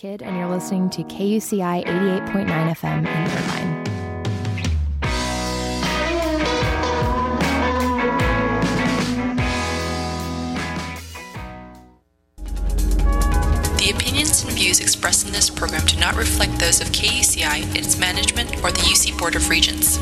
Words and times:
Kid, 0.00 0.22
and 0.22 0.34
you're 0.34 0.48
listening 0.48 0.88
to 0.88 1.02
KUCI 1.02 1.84
88.9 1.84 2.46
FM 2.74 3.00
in 3.00 3.06
Irvine. 3.06 3.84
The 13.76 13.90
opinions 13.94 14.42
and 14.42 14.52
views 14.52 14.80
expressed 14.80 15.26
in 15.26 15.34
this 15.34 15.50
program 15.50 15.84
do 15.84 16.00
not 16.00 16.16
reflect 16.16 16.58
those 16.58 16.80
of 16.80 16.86
KUCI, 16.86 17.76
its 17.76 17.98
management, 17.98 18.56
or 18.64 18.72
the 18.72 18.78
UC 18.78 19.18
Board 19.18 19.36
of 19.36 19.50
Regents. 19.50 19.98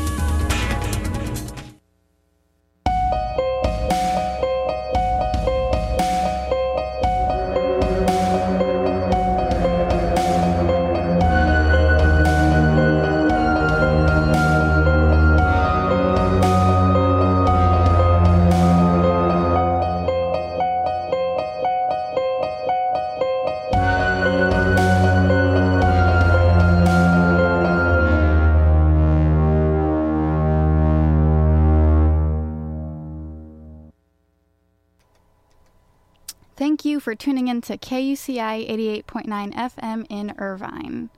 To 37.61 37.77
KUCI 37.77 38.69
88.9 39.03 39.53
FM 39.53 40.05
in 40.09 40.33
Irvine. 40.37 41.09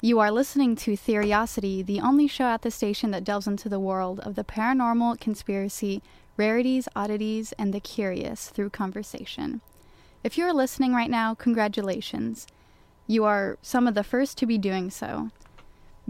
You 0.00 0.20
are 0.20 0.30
listening 0.30 0.76
to 0.76 0.92
Theriosity, 0.92 1.84
the 1.84 2.00
only 2.00 2.28
show 2.28 2.44
at 2.44 2.62
the 2.62 2.70
station 2.70 3.10
that 3.10 3.24
delves 3.24 3.46
into 3.46 3.68
the 3.68 3.80
world 3.80 4.20
of 4.20 4.34
the 4.34 4.44
paranormal, 4.44 5.20
conspiracy, 5.20 6.02
rarities, 6.36 6.88
oddities, 6.94 7.52
and 7.58 7.72
the 7.72 7.80
curious 7.80 8.48
through 8.48 8.70
conversation. 8.70 9.60
If 10.22 10.38
you 10.38 10.44
are 10.44 10.52
listening 10.52 10.92
right 10.94 11.10
now, 11.10 11.34
congratulations. 11.34 12.46
You 13.06 13.24
are 13.24 13.58
some 13.62 13.86
of 13.86 13.94
the 13.94 14.04
first 14.04 14.38
to 14.38 14.46
be 14.46 14.58
doing 14.58 14.90
so. 14.90 15.30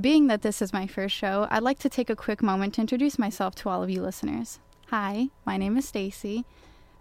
Being 0.00 0.26
that 0.26 0.42
this 0.42 0.60
is 0.60 0.72
my 0.72 0.86
first 0.86 1.14
show, 1.14 1.46
I'd 1.50 1.62
like 1.62 1.78
to 1.80 1.88
take 1.88 2.10
a 2.10 2.16
quick 2.16 2.42
moment 2.42 2.74
to 2.74 2.80
introduce 2.80 3.18
myself 3.18 3.54
to 3.56 3.68
all 3.68 3.82
of 3.82 3.90
you 3.90 4.02
listeners. 4.02 4.58
Hi, 4.88 5.28
my 5.44 5.56
name 5.56 5.76
is 5.76 5.88
Stacy. 5.88 6.44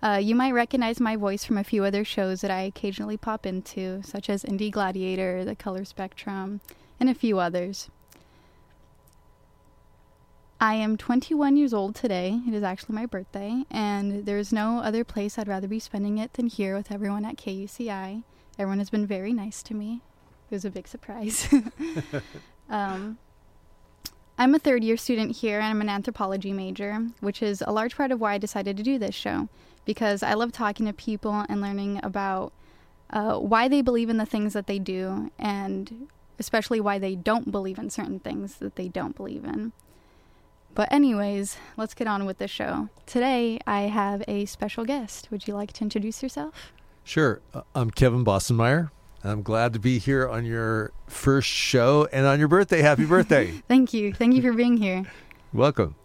Uh, 0.04 0.18
you 0.18 0.36
might 0.36 0.52
recognize 0.52 1.00
my 1.00 1.16
voice 1.16 1.46
from 1.46 1.58
a 1.58 1.64
few 1.64 1.86
other 1.86 2.04
shows 2.04 2.42
that 2.42 2.52
I 2.52 2.64
occasionally 2.64 3.16
pop 3.16 3.46
into, 3.46 4.02
such 4.04 4.30
as 4.30 4.44
Indie 4.44 4.70
Gladiator, 4.70 5.46
The 5.46 5.56
Color 5.56 5.86
Spectrum, 5.86 6.60
and 7.00 7.10
a 7.10 7.14
few 7.14 7.40
others. 7.40 7.90
I 10.60 10.74
am 10.74 10.98
21 10.98 11.56
years 11.56 11.74
old 11.74 11.96
today. 11.96 12.42
It 12.46 12.54
is 12.54 12.64
actually 12.64 12.96
my 12.96 13.06
birthday, 13.06 13.64
and 13.72 14.26
there's 14.26 14.52
no 14.52 14.80
other 14.80 15.06
place 15.06 15.38
I'd 15.38 15.48
rather 15.48 15.70
be 15.70 15.80
spending 15.80 16.18
it 16.18 16.34
than 16.34 16.48
here 16.48 16.76
with 16.76 16.92
everyone 16.92 17.24
at 17.24 17.38
KUCI. 17.38 18.24
Everyone 18.60 18.80
has 18.80 18.90
been 18.90 19.08
very 19.08 19.32
nice 19.32 19.64
to 19.64 19.74
me. 19.74 20.02
It 20.52 20.56
was 20.56 20.66
a 20.66 20.70
big 20.70 20.90
surprise. 20.90 21.48
um, 22.70 23.20
I'm 24.38 24.56
a 24.56 24.60
third 24.60 24.84
year 24.84 24.98
student 24.98 25.38
here, 25.38 25.60
and 25.60 25.68
I'm 25.68 25.82
an 25.82 25.90
anthropology 25.90 26.54
major, 26.54 27.08
which 27.20 27.42
is 27.42 27.64
a 27.66 27.72
large 27.72 27.96
part 27.96 28.12
of 28.12 28.20
why 28.20 28.34
I 28.34 28.38
decided 28.38 28.78
to 28.78 28.84
do 28.84 28.98
this 28.98 29.16
show 29.16 29.48
because 29.86 30.24
I 30.24 30.34
love 30.34 30.52
talking 30.52 30.86
to 30.86 30.94
people 30.94 31.46
and 31.50 31.62
learning 31.62 32.00
about 32.04 32.54
uh, 33.10 33.38
why 33.38 33.68
they 33.68 33.82
believe 33.82 34.10
in 34.10 34.18
the 34.18 34.26
things 34.26 34.54
that 34.54 34.66
they 34.66 34.80
do, 34.80 35.32
and 35.38 36.08
especially 36.40 36.80
why 36.80 36.98
they 36.98 37.16
don't 37.16 37.52
believe 37.52 37.78
in 37.78 37.90
certain 37.90 38.20
things 38.20 38.56
that 38.56 38.76
they 38.76 38.88
don't 38.88 39.16
believe 39.16 39.46
in. 39.46 39.72
But, 40.74 40.92
anyways, 40.92 41.58
let's 41.78 41.94
get 41.94 42.08
on 42.08 42.26
with 42.26 42.40
the 42.40 42.48
show. 42.48 42.90
Today, 43.06 43.60
I 43.68 43.82
have 43.82 44.24
a 44.28 44.46
special 44.46 44.86
guest. 44.86 45.28
Would 45.30 45.48
you 45.48 45.54
like 45.54 45.74
to 45.74 45.84
introduce 45.84 46.24
yourself? 46.24 46.74
Sure. 47.04 47.42
Uh, 47.54 47.62
I'm 47.76 47.92
Kevin 47.92 48.26
Bossenmeyer. 48.26 48.90
I'm 49.26 49.42
glad 49.42 49.72
to 49.72 49.80
be 49.80 50.00
here 50.00 50.28
on 50.28 50.44
your 50.44 50.92
first 51.08 51.48
show 51.48 52.10
and 52.12 52.26
on 52.26 52.40
your 52.40 52.50
birthday. 52.50 52.82
Happy 52.82 53.06
birthday. 53.06 53.52
Thank 53.70 53.94
you. 53.94 54.14
Thank 54.14 54.36
you 54.36 54.42
for 54.42 54.52
being 54.52 54.76
here. 54.76 55.06
Welcome. 55.54 55.96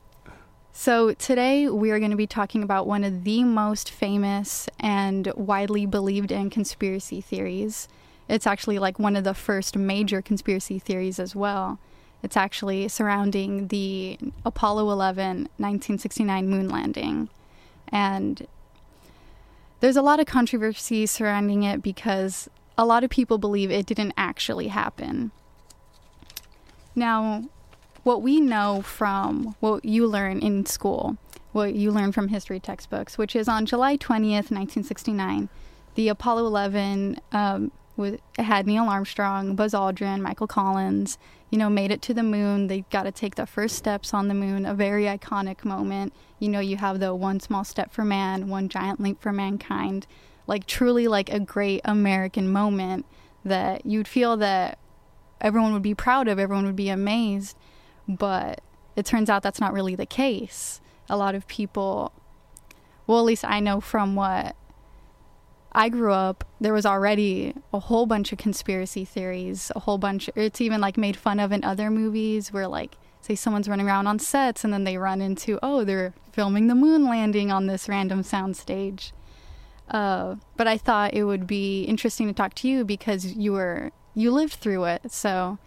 So, 0.73 1.13
today 1.15 1.69
we 1.69 1.91
are 1.91 1.99
going 1.99 2.13
to 2.13 2.17
be 2.17 2.29
talking 2.29 2.63
about 2.63 2.87
one 2.87 3.03
of 3.03 3.25
the 3.25 3.43
most 3.43 3.91
famous 3.91 4.69
and 4.79 5.33
widely 5.35 5.85
believed 5.85 6.31
in 6.31 6.49
conspiracy 6.49 7.21
theories. 7.21 7.89
It's 8.29 8.47
actually 8.47 8.79
like 8.79 9.01
one 9.01 9.17
of 9.17 9.25
the 9.25 9.35
first 9.35 9.77
major 9.77 10.23
conspiracy 10.23 10.79
theories 10.79 11.19
as 11.19 11.35
well. 11.35 11.81
It's 12.23 12.37
actually 12.37 12.87
surrounding 12.87 13.67
the 13.67 14.17
Apollo 14.45 14.91
11 14.93 15.49
1969 15.57 16.49
moon 16.49 16.69
landing. 16.69 17.31
And 17.89 18.47
there's 19.81 19.97
a 19.97 20.03
lot 20.03 20.21
of 20.21 20.27
controversy 20.27 21.07
surrounding 21.07 21.65
it 21.65 21.83
because 21.83 22.49
a 22.79 22.87
lot 22.87 23.03
of 23.03 23.11
people 23.11 23.37
believe 23.37 23.71
it 23.71 23.85
didn't 23.85 24.15
actually 24.17 24.69
happen. 24.69 25.33
Now, 26.95 27.45
what 28.05 28.23
we 28.23 28.41
know 28.41 28.81
from 28.83 29.57
what 29.59 29.85
you 29.85 30.07
learn 30.07 30.39
in 30.39 30.65
school, 30.65 31.19
what 31.53 31.75
you 31.75 31.91
learn 31.91 32.13
from 32.13 32.29
history 32.29 32.61
textbooks, 32.61 33.19
which 33.19 33.35
is 33.35 33.49
on 33.49 33.67
July 33.67 33.97
20th, 33.97 34.51
1969, 34.51 35.49
the 35.97 36.09
Apollo 36.09 36.47
11 36.47 37.21
um, 37.33 37.73
with, 37.97 38.21
had 38.39 38.67
Neil 38.67 38.85
Armstrong, 38.85 39.57
Buzz 39.57 39.75
Aldrin, 39.75 40.21
Michael 40.21 40.47
Collins, 40.47 41.19
you 41.51 41.59
know, 41.59 41.69
made 41.69 41.91
it 41.91 42.01
to 42.03 42.15
the 42.15 42.23
moon. 42.23 42.69
They 42.69 42.85
got 42.91 43.03
to 43.03 43.13
take 43.13 43.35
the 43.35 43.47
first 43.47 43.75
steps 43.75 44.15
on 44.15 44.29
the 44.29 44.35
moon, 44.35 44.65
a 44.65 44.75
very 44.75 45.05
iconic 45.05 45.65
moment. 45.65 46.13
You 46.39 46.49
know, 46.49 46.61
you 46.61 46.77
have 46.77 47.01
the 47.01 47.15
one 47.15 47.41
small 47.41 47.65
step 47.65 47.93
for 47.93 48.05
man, 48.05 48.49
one 48.49 48.69
giant 48.69 49.01
leap 49.01 49.21
for 49.21 49.33
mankind. 49.33 50.07
Like, 50.49 50.67
truly, 50.67 51.07
like 51.07 51.33
a 51.33 51.39
great 51.39 51.83
American 51.85 52.51
moment 52.51 53.07
that 53.45 53.87
you'd 53.87 54.09
feel 54.09 54.37
that 54.39 54.81
everyone 55.41 55.73
would 55.75 55.83
be 55.83 55.95
proud 55.95 56.27
of, 56.27 56.41
everyone 56.41 56.67
would 56.67 56.75
be 56.75 56.89
amazed. 56.89 57.57
But 58.09 58.63
it 58.97 59.07
turns 59.07 59.31
out 59.31 59.45
that's 59.45 59.61
not 59.61 59.73
really 59.73 59.95
the 59.95 60.07
case. 60.07 60.81
A 61.09 61.17
lot 61.17 61.37
of 61.37 61.47
people, 61.47 62.13
well, 63.07 63.21
at 63.21 63.25
least 63.25 63.45
I 63.45 63.61
know 63.61 63.81
from 63.81 64.17
what 64.17 64.57
I 65.71 65.91
grew 65.91 66.13
up, 66.13 66.45
there 66.61 66.73
was 66.73 66.87
already 66.87 67.55
a 67.73 67.79
whole 67.79 68.07
bunch 68.07 68.33
of 68.33 68.39
conspiracy 68.39 69.05
theories, 69.05 69.71
a 69.77 69.81
whole 69.81 69.99
bunch. 69.99 70.29
It's 70.35 70.61
even 70.61 70.81
like 70.81 70.97
made 70.97 71.17
fun 71.17 71.39
of 71.39 71.53
in 71.53 71.63
other 71.63 71.91
movies 71.91 72.53
where, 72.53 72.67
like, 72.67 72.97
say 73.21 73.35
someone's 73.35 73.69
running 73.69 73.87
around 73.87 74.07
on 74.07 74.19
sets 74.19 74.65
and 74.65 74.73
then 74.73 74.85
they 74.85 74.97
run 74.97 75.21
into, 75.21 75.59
oh, 75.63 75.85
they're 75.85 76.15
filming 76.33 76.69
the 76.69 76.75
moon 76.75 77.05
landing 77.05 77.53
on 77.53 77.67
this 77.67 77.89
random 77.89 78.23
soundstage. 78.23 79.13
Uh, 79.91 80.37
but 80.57 80.67
I 80.67 80.77
thought 80.77 81.15
it 81.15 81.25
would 81.25 81.47
be 81.47 81.85
interesting 81.85 82.27
to 82.27 82.33
talk 82.33 82.55
to 82.55 82.69
you 82.69 82.85
because 82.85 83.25
you 83.35 83.53
were 83.53 83.93
you 84.15 84.31
lived 84.31 84.55
through 84.55 84.85
it. 84.85 85.13
So, 85.13 85.59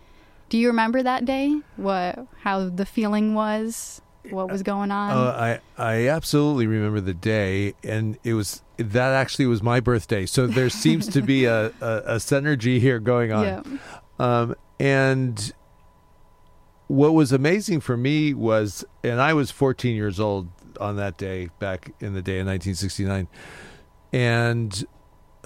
do 0.49 0.57
you 0.57 0.67
remember 0.67 1.01
that 1.03 1.25
day? 1.25 1.61
What 1.77 2.27
how 2.41 2.69
the 2.69 2.85
feeling 2.85 3.33
was? 3.33 4.01
What 4.29 4.51
was 4.51 4.61
going 4.61 4.91
on? 4.91 5.11
Uh, 5.11 5.59
I 5.77 5.83
I 5.83 6.07
absolutely 6.09 6.67
remember 6.67 7.01
the 7.01 7.13
day, 7.13 7.73
and 7.83 8.19
it 8.23 8.35
was 8.35 8.61
that 8.77 9.13
actually 9.13 9.45
was 9.45 9.63
my 9.63 9.79
birthday. 9.79 10.25
So 10.25 10.47
there 10.47 10.69
seems 10.69 11.07
to 11.09 11.21
be 11.21 11.45
a, 11.45 11.65
a, 11.81 11.97
a 12.05 12.15
synergy 12.15 12.79
here 12.79 12.99
going 12.99 13.31
on. 13.31 13.43
Yeah. 13.45 13.61
Um, 14.19 14.55
and 14.79 15.53
what 16.87 17.13
was 17.13 17.31
amazing 17.31 17.79
for 17.79 17.95
me 17.95 18.33
was, 18.33 18.83
and 19.03 19.21
I 19.21 19.33
was 19.33 19.51
14 19.51 19.95
years 19.95 20.19
old 20.19 20.49
on 20.79 20.97
that 20.97 21.17
day 21.17 21.49
back 21.59 21.91
in 21.99 22.13
the 22.13 22.21
day 22.21 22.39
in 22.39 22.47
1969, 22.47 23.27
and 24.13 24.85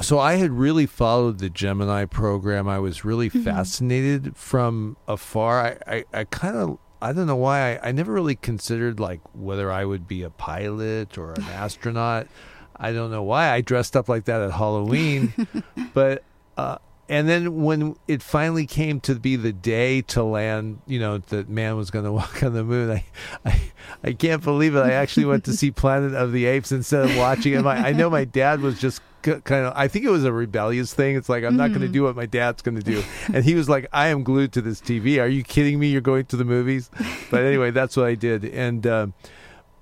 so 0.02 0.20
I 0.20 0.36
had 0.36 0.52
really 0.52 0.86
followed 0.86 1.40
the 1.40 1.50
Gemini 1.50 2.06
program. 2.06 2.68
I 2.68 2.80
was 2.80 3.06
really 3.06 3.30
Mm-hmm. 3.30 3.44
fascinated 3.44 4.36
from 4.38 4.98
afar. 5.08 5.78
I, 5.88 5.96
I, 5.98 6.06
I 6.14 6.24
kind 6.26 6.58
of 6.58 6.78
I 7.02 7.14
don't 7.14 7.28
know 7.28 7.36
why 7.36 7.76
I, 7.78 7.90
I 7.90 7.92
never 7.92 8.12
really 8.14 8.36
considered 8.36 9.00
like 9.00 9.22
whether 9.34 9.72
I 9.72 9.86
would 9.86 10.08
be 10.08 10.24
a 10.24 10.30
pilot 10.30 11.18
or 11.18 11.34
an 11.34 11.44
astronaut. 11.54 12.28
I 12.76 12.92
don't 12.92 13.10
know 13.12 13.24
why 13.24 13.50
I 13.52 13.62
dressed 13.62 13.96
up 13.96 14.10
like 14.10 14.26
that 14.26 14.42
at 14.42 14.52
Halloween, 14.52 15.34
but 15.94 16.24
uh, 16.58 16.78
and 17.08 17.30
then 17.30 17.64
when 17.64 17.96
it 18.08 18.24
finally 18.24 18.66
came 18.66 19.00
to 19.02 19.16
be 19.16 19.36
the 19.36 19.54
day 19.54 20.02
to 20.04 20.24
land, 20.24 20.80
you 20.88 21.00
know, 21.00 21.20
that 21.20 21.50
man 21.50 21.76
was 21.76 21.92
going 21.92 22.06
to 22.06 22.12
walk 22.12 22.42
on 22.44 22.54
the 22.54 22.64
moon. 22.64 22.92
I, 22.92 23.06
I, 23.46 23.62
I 24.04 24.14
can't 24.14 24.44
believe 24.44 24.76
it. 24.76 24.80
I 24.80 24.94
actually 24.94 25.26
went 25.26 25.44
to 25.46 25.54
see 25.54 25.72
Planet 25.86 26.14
of 26.14 26.32
the 26.32 26.46
Apes 26.46 26.72
instead 26.72 27.10
of 27.10 27.18
watching 27.18 27.54
it. 27.54 27.62
My, 27.62 27.76
I 27.76 27.92
know 27.92 28.10
my 28.10 28.26
dad 28.26 28.62
was 28.62 28.80
just 28.80 29.02
kind 29.22 29.66
of. 29.66 29.74
I 29.76 29.88
think 29.88 30.06
it 30.06 30.10
was 30.10 30.24
a 30.24 30.34
rebellious 30.34 30.94
thing. 30.94 31.16
It's 31.16 31.30
like 31.30 31.44
I'm 31.44 31.56
not 31.56 31.70
going 31.70 31.82
to 31.82 31.88
do 31.88 32.04
what 32.04 32.16
my 32.16 32.26
dad's 32.26 32.62
going 32.62 32.78
to 32.78 32.84
do, 32.84 33.04
and 33.34 33.44
he 33.44 33.56
was 33.56 33.68
like, 33.68 33.88
"I 33.92 34.08
am 34.08 34.24
glued 34.24 34.52
to 34.54 34.62
this 34.62 34.80
TV. 34.82 35.22
Are 35.22 35.28
you 35.28 35.44
kidding 35.44 35.80
me? 35.80 35.88
You're 35.88 36.02
going 36.02 36.26
to 36.26 36.36
the 36.36 36.46
movies?" 36.46 36.90
But 37.32 37.44
anyway, 37.44 37.72
that's 37.72 37.98
what 37.98 38.08
I 38.08 38.16
did, 38.16 38.46
and. 38.46 38.86
Uh, 38.86 39.08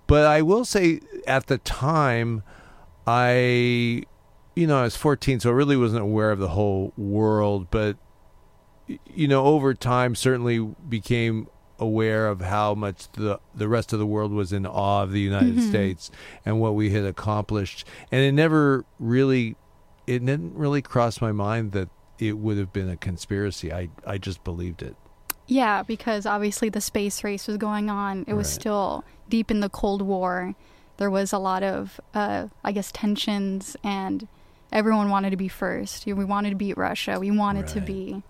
but 0.06 0.26
I 0.26 0.42
will 0.42 0.66
say, 0.66 1.00
at 1.26 1.48
the 1.48 1.58
time, 1.60 2.44
I 3.08 4.04
you 4.56 4.68
know, 4.68 4.80
I 4.80 4.84
was 4.84 4.96
14, 4.96 5.40
so 5.40 5.50
I 5.50 5.54
really 5.54 5.78
wasn't 5.78 6.02
aware 6.04 6.32
of 6.32 6.40
the 6.40 6.50
whole 6.50 6.94
world. 6.98 7.68
But, 7.72 7.98
you 9.14 9.28
know, 9.28 9.46
over 9.46 9.74
time, 9.74 10.16
certainly 10.16 10.60
became 10.88 11.48
aware 11.80 12.28
of 12.28 12.40
how 12.42 12.76
much 12.76 13.12
the 13.14 13.40
the 13.56 13.68
rest 13.68 13.92
of 13.94 14.00
the 14.00 14.06
world 14.06 14.32
was 14.32 14.54
in 14.54 14.66
awe 14.66 15.02
of 15.04 15.12
the 15.12 15.20
United 15.20 15.56
Mhm. 15.56 15.70
States 15.70 16.12
and 16.46 16.60
what 16.62 16.76
we 16.76 16.92
had 16.92 17.04
accomplished. 17.04 17.86
And 18.12 18.22
it 18.22 18.32
never 18.32 18.86
really, 19.00 19.56
it 20.08 20.24
didn't 20.26 20.54
really 20.56 20.82
cross 20.82 21.20
my 21.20 21.32
mind 21.32 21.72
that 21.74 21.90
it 22.20 22.38
would 22.38 22.58
have 22.58 22.72
been 22.72 22.90
a 22.90 22.96
conspiracy. 22.96 23.74
I 23.74 23.90
I 24.06 24.18
just 24.18 24.44
believed 24.44 24.82
it. 24.84 24.96
Yeah, 25.48 25.84
because 25.84 26.26
obviously 26.26 26.70
the 26.70 26.80
space 26.80 27.24
race 27.24 27.48
was 27.48 27.58
going 27.58 27.90
on. 27.90 28.24
It 28.28 28.34
was 28.36 28.48
Right. 28.48 28.62
still 28.62 29.04
deep 29.28 29.50
in 29.52 29.60
the 29.60 29.68
Cold 29.70 30.02
War. 30.04 30.56
There 30.98 31.10
was 31.10 31.34
a 31.34 31.40
lot 31.40 31.64
of, 31.64 32.00
uh, 32.14 32.48
I 32.64 32.72
guess, 32.72 32.92
tensions, 32.94 33.76
and 33.84 34.28
everyone 34.74 35.10
wanted 35.10 35.30
to 35.30 35.38
be 35.38 35.48
first. 35.48 36.06
We 36.06 36.26
wanted 36.26 36.50
to 36.50 36.56
beat 36.56 36.76
Russia. 36.76 37.20
We 37.20 37.32
wanted 37.32 37.68
to 37.68 37.80
be 37.80 38.24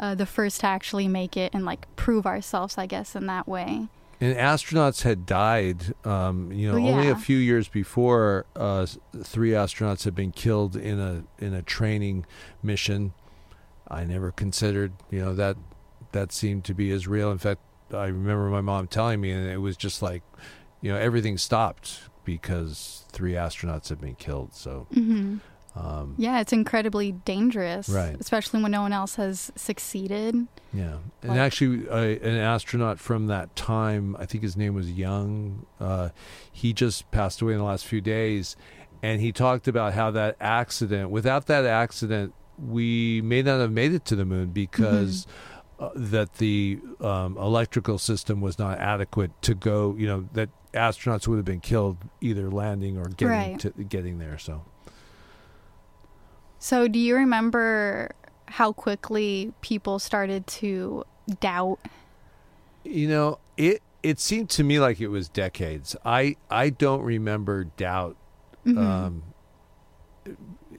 uh, 0.00 0.14
the 0.14 0.24
first 0.24 0.60
to 0.60 0.66
actually 0.66 1.08
make 1.08 1.36
it 1.36 1.52
and 1.52 1.66
like 1.66 1.94
prove 1.96 2.24
ourselves, 2.24 2.78
I 2.78 2.86
guess, 2.86 3.14
in 3.14 3.26
that 3.26 3.46
way. 3.46 3.88
And 4.20 4.36
astronauts 4.36 5.02
had 5.02 5.26
died. 5.26 5.94
Um, 6.04 6.52
you 6.52 6.70
know, 6.70 6.78
Oh, 6.78 6.88
only 6.90 7.08
a 7.08 7.16
few 7.16 7.36
years 7.36 7.68
before, 7.68 8.46
uh, 8.54 8.86
three 9.22 9.50
astronauts 9.50 10.04
had 10.04 10.14
been 10.14 10.30
killed 10.30 10.76
in 10.76 11.00
a 11.00 11.24
in 11.44 11.52
a 11.52 11.62
training 11.62 12.24
mission. 12.62 13.12
I 13.88 14.04
never 14.04 14.30
considered, 14.30 14.92
you 15.10 15.20
know, 15.20 15.34
that 15.34 15.56
that 16.12 16.32
seemed 16.32 16.64
to 16.66 16.74
be 16.74 16.92
as 16.92 17.08
real. 17.08 17.32
In 17.32 17.38
fact, 17.38 17.60
I 17.92 18.06
remember 18.06 18.48
my 18.48 18.60
mom 18.60 18.86
telling 18.86 19.20
me, 19.20 19.32
and 19.32 19.46
it 19.50 19.58
was 19.58 19.76
just 19.76 20.02
like, 20.02 20.22
you 20.80 20.92
know, 20.92 20.98
everything 20.98 21.36
stopped 21.36 22.02
because 22.24 23.04
three 23.10 23.32
astronauts 23.32 23.88
had 23.88 24.00
been 24.00 24.14
killed. 24.14 24.54
So, 24.54 24.86
hmm 24.94 25.38
um, 25.74 26.14
Yeah, 26.18 26.40
it's 26.40 26.52
incredibly 26.52 27.12
dangerous, 27.12 27.88
Right. 27.88 28.16
especially 28.20 28.62
when 28.62 28.72
no 28.72 28.82
one 28.82 28.92
else 28.92 29.14
has 29.16 29.50
succeeded. 29.56 30.46
Yeah, 30.72 30.96
and 31.22 31.30
Like- 31.30 31.38
actually, 31.38 31.88
uh, 31.88 31.96
an 31.96 32.36
astronaut 32.36 32.98
from 32.98 33.26
that 33.28 33.54
time, 33.56 34.16
I 34.18 34.26
think 34.26 34.42
his 34.42 34.56
name 34.56 34.74
was 34.74 34.90
Young. 34.92 35.66
Uh, 35.80 36.10
he 36.50 36.72
just 36.72 37.10
passed 37.10 37.40
away 37.42 37.52
in 37.52 37.58
the 37.58 37.64
last 37.64 37.86
few 37.86 38.00
days, 38.00 38.56
and 39.02 39.20
he 39.20 39.32
talked 39.32 39.66
about 39.66 39.94
how 39.94 40.10
that 40.10 40.36
accident, 40.40 41.10
without 41.10 41.46
that 41.46 41.64
accident, 41.64 42.34
we 42.62 43.20
may 43.22 43.42
not 43.42 43.58
have 43.60 43.72
made 43.72 43.92
it 43.94 44.04
to 44.04 44.14
the 44.16 44.24
moon 44.26 44.50
because 44.50 45.26
uh, 45.80 45.88
that 45.96 46.34
the 46.34 46.78
um, 47.00 47.36
electrical 47.38 47.98
system 47.98 48.40
was 48.40 48.58
not 48.58 48.78
adequate 48.78 49.30
to 49.42 49.54
go. 49.54 49.96
You 49.98 50.06
know 50.06 50.28
that 50.34 50.48
astronauts 50.74 51.26
would 51.26 51.36
have 51.36 51.44
been 51.44 51.60
killed 51.60 51.96
either 52.20 52.50
landing 52.50 52.96
or 52.98 53.04
getting 53.06 53.26
Right. 53.28 53.58
to 53.60 53.70
getting 53.70 54.18
there. 54.18 54.38
So. 54.38 54.62
So, 56.62 56.86
do 56.86 56.96
you 56.96 57.16
remember 57.16 58.12
how 58.46 58.72
quickly 58.72 59.52
people 59.62 59.98
started 59.98 60.46
to 60.62 61.02
doubt? 61.40 61.80
You 62.84 63.08
know, 63.08 63.38
it 63.56 63.82
it 64.04 64.20
seemed 64.20 64.48
to 64.50 64.62
me 64.62 64.78
like 64.78 65.00
it 65.00 65.08
was 65.08 65.28
decades. 65.28 65.96
I 66.04 66.36
I 66.48 66.70
don't 66.70 67.02
remember 67.02 67.64
doubt. 67.64 68.16
Mhm. 68.64 68.78
Um, 68.78 69.22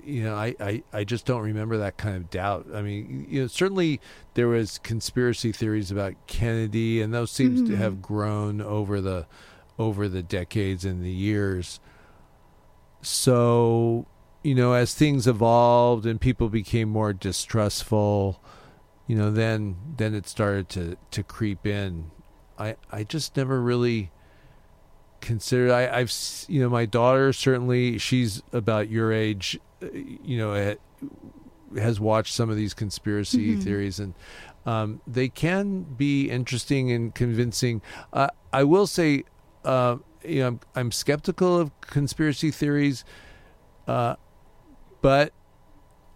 you 0.06 0.24
know, 0.24 0.36
I, 0.36 0.56
I, 0.58 0.84
I 0.94 1.04
just 1.04 1.26
don't 1.26 1.42
remember 1.42 1.78
that 1.80 1.98
kind 1.98 2.16
of 2.16 2.30
doubt. 2.30 2.68
I 2.74 2.82
mean, 2.82 3.26
you 3.30 3.42
know, 3.42 3.48
certainly 3.48 4.00
there 4.36 4.48
was 4.48 4.78
conspiracy 4.80 5.52
theories 5.52 5.92
about 5.92 6.14
Kennedy, 6.28 7.02
and 7.02 7.14
those 7.14 7.30
seems 7.30 7.62
to 7.64 7.74
Mhm. 7.74 7.78
have 7.78 8.02
grown 8.02 8.62
over 8.62 9.02
the 9.02 9.28
over 9.78 10.08
the 10.08 10.24
decades 10.24 10.86
and 10.86 11.04
the 11.04 11.12
years. 11.12 11.82
So, 13.02 14.08
you 14.44 14.54
know, 14.56 14.74
as 14.74 14.94
things 14.94 15.26
evolved 15.28 16.06
and 16.06 16.20
people 16.20 16.50
became 16.50 16.90
more 16.90 17.14
distrustful, 17.14 18.42
you 19.08 19.16
know, 19.16 19.32
then 19.32 19.76
then 19.98 20.14
it 20.14 20.28
started 20.28 20.70
to 20.70 20.98
to 21.12 21.24
creep 21.24 21.66
in. 21.66 22.12
I 22.58 22.76
I 22.92 23.04
just 23.04 23.36
never 23.38 23.62
really 23.62 24.12
considered. 25.22 25.72
I 25.72 26.00
I've 26.00 26.12
you 26.48 26.60
know 26.62 26.70
my 26.70 26.86
daughter 26.86 27.34
certainly 27.34 27.98
she's 27.98 28.44
about 28.52 28.90
your 28.90 29.12
age, 29.12 29.60
uh, 29.82 29.88
you 29.94 30.38
know, 30.38 30.52
eh, 30.54 30.76
has 31.78 32.00
watched 32.00 32.34
some 32.34 32.50
of 32.50 32.56
these 32.56 32.74
conspiracy 32.74 33.56
Mhm. 33.56 33.64
theories 33.64 34.00
and. 34.00 34.14
Um, 34.66 35.02
they 35.06 35.28
can 35.28 35.82
be 35.84 36.30
interesting 36.30 36.90
and 36.90 37.14
convincing. 37.14 37.82
Uh, 38.14 38.30
I 38.54 38.64
will 38.64 38.88
say, 38.88 39.26
uh, 39.66 39.98
you 40.24 40.40
know, 40.40 40.48
I'm, 40.48 40.60
I'm 40.74 40.92
skeptical 40.94 41.60
of 41.60 41.70
conspiracy 41.82 42.50
theories, 42.50 43.04
uh, 43.90 44.16
but 45.04 45.34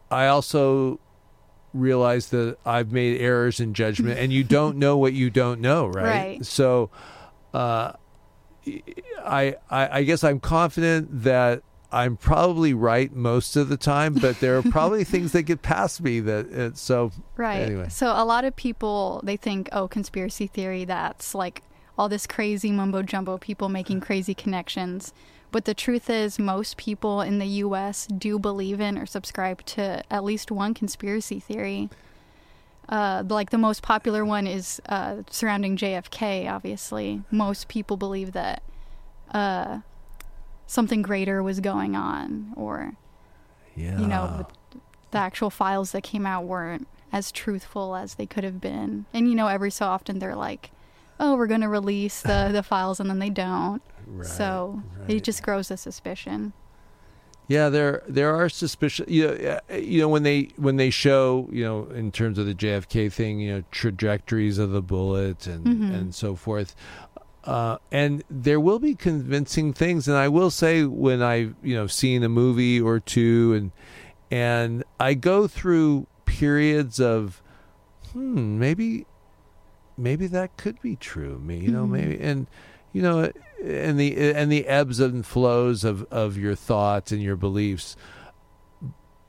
I 0.10 0.28
also 0.28 1.00
realize 1.74 2.30
that 2.30 2.58
I've 2.66 2.92
made 2.92 3.20
errors 3.20 3.60
in 3.60 3.74
judgment, 3.74 4.18
and 4.18 4.32
you 4.32 4.44
don't 4.44 4.78
know 4.78 4.98
what 4.98 5.14
you 5.14 5.30
don't 5.30 5.60
know, 5.62 5.88
right? 5.88 6.04
Right. 6.04 6.46
So, 6.46 6.90
uh, 7.54 7.92
I, 9.24 9.56
I 9.70 9.98
I 10.00 10.04
guess 10.04 10.24
I'm 10.24 10.40
confident 10.40 11.24
that 11.24 11.64
I'm 11.92 12.16
probably 12.16 12.74
right 12.74 13.14
most 13.14 13.58
of 13.58 13.68
the 13.68 13.76
time, 13.76 14.14
but 14.14 14.40
there 14.40 14.58
are 14.58 14.64
probably 14.64 15.04
things 15.14 15.34
that 15.34 15.44
get 15.44 15.62
past 15.62 16.02
me 16.02 16.22
that 16.22 16.52
uh, 16.52 16.74
so 16.74 17.12
Right. 17.36 17.60
Anyway. 17.60 17.90
So 17.90 18.08
a 18.08 18.24
lot 18.24 18.46
of 18.46 18.56
people 18.56 19.22
they 19.24 19.38
think, 19.38 19.68
oh, 19.74 19.90
conspiracy 19.90 20.48
theory. 20.48 20.86
That's 20.86 21.36
like 21.36 21.62
all 21.98 22.08
this 22.08 22.26
crazy 22.26 22.72
mumbo 22.72 23.04
jumbo. 23.04 23.38
People 23.38 23.68
making 23.68 24.00
crazy 24.00 24.34
connections. 24.34 25.14
But 25.52 25.66
the 25.66 25.74
truth 25.74 26.10
is, 26.10 26.38
most 26.38 26.78
people 26.78 27.22
in 27.22 27.40
the 27.40 27.46
U.S. 27.46 28.08
do 28.08 28.38
believe 28.38 28.82
in 28.82 28.98
or 28.98 29.06
subscribe 29.06 29.64
to 29.68 30.04
at 30.12 30.24
least 30.24 30.52
one 30.52 30.74
conspiracy 30.74 31.40
theory. 31.40 31.90
Uh, 32.90 33.24
like 33.28 33.50
the 33.50 33.58
most 33.58 33.82
popular 33.82 34.24
one 34.24 34.48
is 34.48 34.82
uh, 34.88 35.18
surrounding 35.30 35.78
JFK. 35.78 36.50
Obviously, 36.50 37.22
most 37.32 37.68
people 37.68 37.98
believe 37.98 38.32
that 38.34 38.62
uh, 39.32 39.80
something 40.68 41.02
greater 41.02 41.44
was 41.44 41.60
going 41.60 41.96
on, 41.96 42.54
or 42.56 42.94
yeah, 43.76 44.00
you 44.00 44.08
know, 44.08 44.48
the 45.12 45.18
actual 45.18 45.50
files 45.50 45.92
that 45.92 46.04
came 46.04 46.26
out 46.26 46.46
weren't 46.46 46.88
as 47.12 47.32
truthful 47.32 47.96
as 47.96 48.16
they 48.16 48.26
could 48.26 48.44
have 48.44 48.62
been. 48.62 49.06
And 49.14 49.30
you 49.30 49.36
know, 49.36 49.48
every 49.48 49.72
so 49.72 49.86
often 49.86 50.20
they're 50.20 50.36
like, 50.36 50.72
"Oh, 51.20 51.36
we're 51.36 51.48
going 51.48 51.62
to 51.62 51.70
release 51.70 52.22
the 52.22 52.50
the 52.54 52.64
files," 52.64 53.02
and 53.02 53.10
then 53.10 53.20
they 53.20 53.30
don't. 53.30 53.82
Right, 54.08 54.26
so 54.28 54.82
right. 55.00 55.10
it 55.10 55.24
just 55.24 55.44
grows 55.44 55.70
a 55.72 55.78
suspicion. 55.78 56.54
Yeah, 57.48 57.70
there 57.70 58.04
there 58.10 58.36
are 58.36 58.50
suspicious. 58.50 59.08
You 59.08 59.28
know, 59.28 59.60
you 59.78 60.02
know 60.02 60.10
when 60.10 60.24
they 60.24 60.50
when 60.58 60.76
they 60.76 60.90
show 60.90 61.48
you 61.52 61.64
know 61.64 61.86
in 61.86 62.12
terms 62.12 62.38
of 62.38 62.46
the 62.46 62.54
JFK 62.54 63.12
thing, 63.12 63.40
you 63.40 63.54
know 63.54 63.64
trajectories 63.72 64.58
of 64.58 64.72
the 64.72 64.82
bullet 64.82 65.48
and 65.48 65.66
Mhm. 65.66 65.94
and 65.94 66.16
so 66.16 66.36
forth. 66.36 66.76
Uh, 67.46 67.78
and 67.94 68.24
there 68.30 68.60
will 68.60 68.80
be 68.80 68.94
convincing 68.94 69.72
things, 69.72 70.10
and 70.10 70.18
I 70.18 70.28
will 70.28 70.52
say 70.52 70.84
when 70.84 71.22
I 71.24 71.36
you 71.64 71.76
know 71.76 71.88
seen 71.88 72.22
a 72.24 72.30
movie 72.30 72.82
or 72.82 73.00
two, 73.00 73.54
and 73.54 73.72
and 74.30 74.84
I 75.00 75.14
go 75.14 75.48
through 75.48 76.08
periods 76.26 77.00
of, 77.00 77.42
hmm, 78.12 78.60
maybe, 78.60 79.06
maybe 79.98 80.28
that 80.28 80.58
could 80.58 80.82
be 80.82 80.98
true. 80.98 81.40
Me, 81.40 81.58
you 81.58 81.72
know, 81.72 81.86
Mhm. 81.86 81.90
maybe, 81.92 82.20
and 82.20 82.48
you 82.94 83.02
know, 83.02 83.32
and 83.64 84.00
the 84.00 84.34
and 84.34 84.52
the 84.52 84.66
ebbs 84.68 85.00
and 85.00 85.26
flows 85.26 85.84
of 85.84 86.04
of 86.12 86.38
your 86.38 86.56
thoughts 86.56 87.12
and 87.12 87.22
your 87.22 87.36
beliefs. 87.36 87.96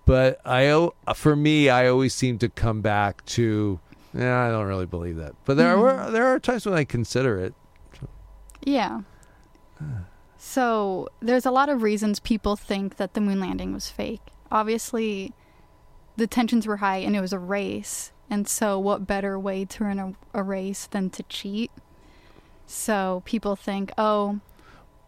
But 0.04 0.40
I, 0.46 0.88
for 1.14 1.36
me, 1.36 1.68
I 1.68 1.86
always 1.88 2.14
seem 2.14 2.38
to 2.38 2.48
come 2.48 2.80
back 2.80 3.22
to, 3.26 3.78
yeah, 4.14 4.40
I 4.46 4.50
don't 4.50 4.66
really 4.66 4.86
believe 4.86 5.16
that. 5.16 5.34
But 5.44 5.58
there 5.58 5.76
Mhm. 5.76 5.82
are 6.06 6.10
there 6.10 6.26
are 6.26 6.38
times 6.40 6.64
when 6.64 6.74
I 6.74 6.84
consider 6.84 7.38
it. 7.38 7.54
Yeah. 8.64 9.00
So 10.36 11.08
there's 11.20 11.46
a 11.46 11.50
lot 11.50 11.68
of 11.68 11.82
reasons 11.82 12.20
people 12.20 12.56
think 12.56 12.96
that 12.96 13.14
the 13.14 13.20
moon 13.20 13.40
landing 13.40 13.72
was 13.72 13.90
fake. 13.90 14.20
Obviously, 14.50 15.32
the 16.16 16.26
tensions 16.26 16.66
were 16.66 16.78
high 16.78 16.98
and 16.98 17.14
it 17.16 17.20
was 17.20 17.32
a 17.32 17.38
race. 17.38 18.12
And 18.30 18.46
so, 18.48 18.78
what 18.78 19.06
better 19.06 19.38
way 19.38 19.64
to 19.64 19.84
run 19.84 19.98
a, 19.98 20.12
a 20.34 20.42
race 20.42 20.86
than 20.86 21.10
to 21.10 21.22
cheat? 21.24 21.70
So 22.70 23.22
people 23.24 23.56
think, 23.56 23.90
oh, 23.96 24.40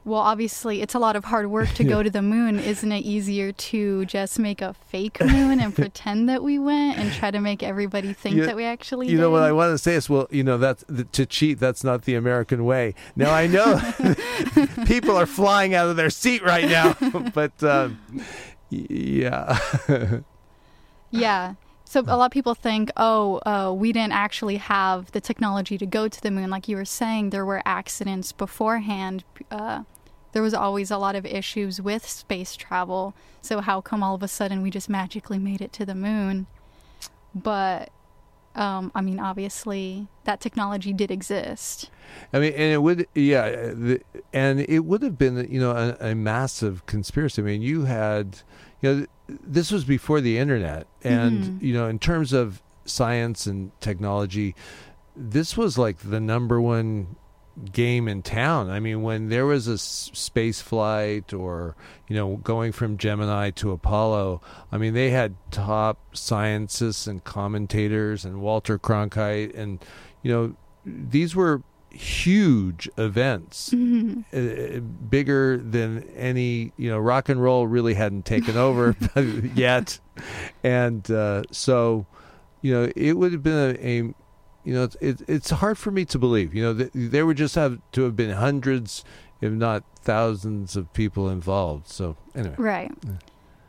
well, 0.03 0.21
obviously, 0.23 0.81
it's 0.81 0.95
a 0.95 0.99
lot 0.99 1.15
of 1.15 1.25
hard 1.25 1.51
work 1.51 1.69
to 1.75 1.85
go 1.85 2.03
to 2.07 2.09
the 2.09 2.23
moon. 2.23 2.59
Isn't 2.59 2.91
it 2.91 3.05
easier 3.05 3.53
to 3.53 4.07
just 4.07 4.39
make 4.39 4.63
a 4.63 4.73
fake 4.73 5.21
moon 5.21 5.61
and 5.61 5.75
pretend 5.83 6.27
that 6.31 6.43
we 6.43 6.59
went 6.59 6.97
and 6.99 7.13
try 7.13 7.31
to 7.31 7.39
make 7.39 7.63
everybody 7.63 8.15
think 8.15 8.37
You- 8.37 8.47
that 8.47 8.57
we 8.57 8.65
actually 8.65 9.09
You 9.09 9.19
know 9.19 9.31
what? 9.31 9.43
I 9.43 9.53
want 9.53 9.73
to 9.73 9.79
say 9.79 9.95
is, 9.97 10.09
well, 10.09 10.27
you 10.31 10.43
know 10.43 10.57
that's 10.57 10.85
to 11.13 11.27
cheat. 11.27 11.61
That's 11.61 11.85
not 11.85 12.05
the 12.07 12.15
American 12.15 12.65
way. 12.65 12.95
Now 13.15 13.31
I 13.31 13.47
know 13.47 13.79
people 14.87 15.17
are 15.17 15.27
flying 15.27 15.75
out 15.75 15.89
of 15.91 15.97
their 15.97 16.11
seat 16.11 16.43
right 16.43 16.67
now, 16.69 16.95
but 17.35 17.63
um, 17.63 17.99
yeah, 18.71 19.59
Yeah. 21.11 21.55
So 21.91 22.05
a 22.07 22.17
lot 22.17 22.27
of 22.27 22.31
people 22.31 22.55
think, 22.55 22.93
oh, 22.97 23.41
uh, 23.45 23.75
we 23.77 23.91
didn't 23.91 24.13
actually 24.13 24.59
have 24.59 25.11
the 25.11 25.21
technology 25.21 25.77
to 25.77 25.85
go 25.85 26.07
to 26.07 26.23
the 26.23 26.31
moon. 26.31 26.49
Like 26.49 26.69
you 26.69 26.77
were 26.77 26.85
saying, 26.85 27.31
there 27.31 27.45
were 27.45 27.63
accidents 27.65 28.31
beforehand. 28.31 29.25
Uh, 29.51 29.83
there 30.31 30.41
was 30.41 30.55
always 30.55 30.93
a 30.93 30.99
lot 30.99 31.17
of 31.17 31.27
issues 31.27 31.83
with 31.83 32.09
space 32.09 32.55
travel. 32.55 33.13
So 33.43 33.61
how 33.61 33.81
come 33.81 34.05
all 34.05 34.15
of 34.15 34.23
a 34.23 34.29
sudden 34.29 34.63
we 34.63 34.71
just 34.71 34.89
magically 34.89 35.41
made 35.41 35.61
it 35.61 35.73
to 35.73 35.85
the 35.85 35.97
moon? 35.97 36.47
But 37.35 37.91
um, 38.55 38.93
I 38.95 39.01
mean, 39.01 39.19
obviously 39.19 40.07
that 40.27 40.41
technology 40.41 40.93
did 40.93 41.11
exist. 41.11 41.91
I 42.33 42.39
mean, 42.39 42.53
and 42.53 42.73
it 42.73 42.83
would, 42.83 43.09
yeah, 43.17 43.51
the, 43.51 44.01
and 44.33 44.61
it 44.61 44.85
would 44.85 45.03
have 45.03 45.19
been, 45.19 45.45
you 45.51 45.59
know, 45.59 45.73
a, 45.73 46.11
a, 46.11 46.15
massive 46.15 46.87
conspiracy. 46.87 47.43
I 47.43 47.45
mean, 47.45 47.63
you 47.63 47.87
had, 47.87 48.39
you 48.81 48.95
know, 48.95 49.07
this 49.43 49.71
was 49.71 49.85
before 49.85 50.21
the 50.21 50.39
internet, 50.39 50.87
and 51.03 51.43
mm-hmm. 51.45 51.65
you 51.65 51.75
know, 51.75 51.89
in 51.89 51.99
terms 51.99 52.33
of 52.33 52.63
science 52.85 53.47
and 53.47 53.73
technology, 53.81 54.55
this 55.17 55.57
was 55.57 55.79
like 55.79 55.99
the 55.99 56.21
number 56.21 56.61
one 56.61 57.17
game 57.73 58.09
in 58.09 58.23
town. 58.23 58.71
I 58.71 58.81
mean, 58.81 59.03
when 59.03 59.29
there 59.29 59.47
was 59.47 59.69
a 59.69 59.75
s- 59.75 60.11
space 60.15 60.61
flight 60.61 61.33
or, 61.33 61.77
you 62.09 62.17
know, 62.17 62.37
going 62.37 62.73
from 62.73 62.97
Gemini 62.97 63.51
to 63.51 63.73
Apollo, 63.73 64.41
I 64.73 64.79
mean, 64.79 64.95
they 64.95 65.11
had 65.11 65.35
top 65.51 66.17
scientists 66.17 67.07
and 67.07 67.23
commentators 67.23 68.25
and 68.25 68.41
Walter 68.41 68.79
Cronkite. 68.79 69.55
And, 69.55 69.85
you 70.23 70.33
know, 70.33 70.55
these 70.87 71.37
were 71.37 71.63
huge 71.91 72.89
events, 72.97 73.71
mm-hmm. 73.75 74.21
uh, 74.33 74.81
bigger 75.09 75.59
than 75.59 76.05
any, 76.17 76.73
you 76.77 76.91
know, 76.91 76.99
rock 76.99 77.29
and 77.29 77.43
roll 77.43 77.67
really 77.67 77.95
hadn't 77.95 78.25
taken 78.25 78.57
over 78.57 78.97
yet. 79.55 79.99
And 80.63 81.09
uh, 81.11 81.43
so, 81.51 82.07
you 82.63 82.73
know, 82.73 82.91
it 82.95 83.15
would 83.15 83.33
have 83.33 83.43
been 83.43 83.77
a, 83.77 83.87
a 83.87 84.15
you 84.63 84.75
know, 84.75 84.89
it's 85.01 85.23
it's 85.27 85.51
hard 85.51 85.79
for 85.79 85.91
me 85.91 86.05
to 86.07 86.19
believe. 86.19 86.55
You 86.55 86.63
know, 86.63 86.75
th- 86.75 86.91
there 86.95 87.25
would 87.25 87.39
just 87.39 87.55
have 87.55 87.81
to 87.93 88.03
have 88.03 88.15
been 88.15 88.31
hundreds, 88.31 89.05
if 89.41 89.53
not 89.53 89.85
thousands, 90.03 90.77
of 90.77 90.93
people 90.93 91.31
involved. 91.31 91.89
So 91.89 92.17
anyway, 92.35 92.55
right. 92.59 92.93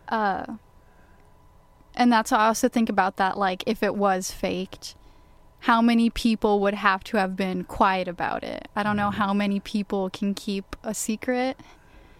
Uh, 0.10 0.46
and 1.96 2.12
that's 2.12 2.32
I 2.32 2.48
also 2.48 2.68
think 2.68 2.90
about 2.90 3.16
that. 3.18 3.38
Like, 3.38 3.64
if 3.66 3.82
it 3.82 3.96
was 3.96 4.32
faked, 4.32 4.96
how 5.62 5.82
many 5.82 6.10
people 6.10 6.60
would 6.60 6.74
have 6.74 7.04
to 7.06 7.18
have 7.18 7.36
been 7.36 7.64
quiet 7.64 8.08
about 8.08 8.44
it? 8.44 8.68
I 8.76 8.82
don't 8.82 8.98
know 8.98 9.10
mm-hmm. 9.10 9.22
how 9.22 9.34
many 9.34 9.60
people 9.60 10.10
can 10.10 10.34
keep 10.34 10.76
a 10.84 10.94
secret, 10.94 11.60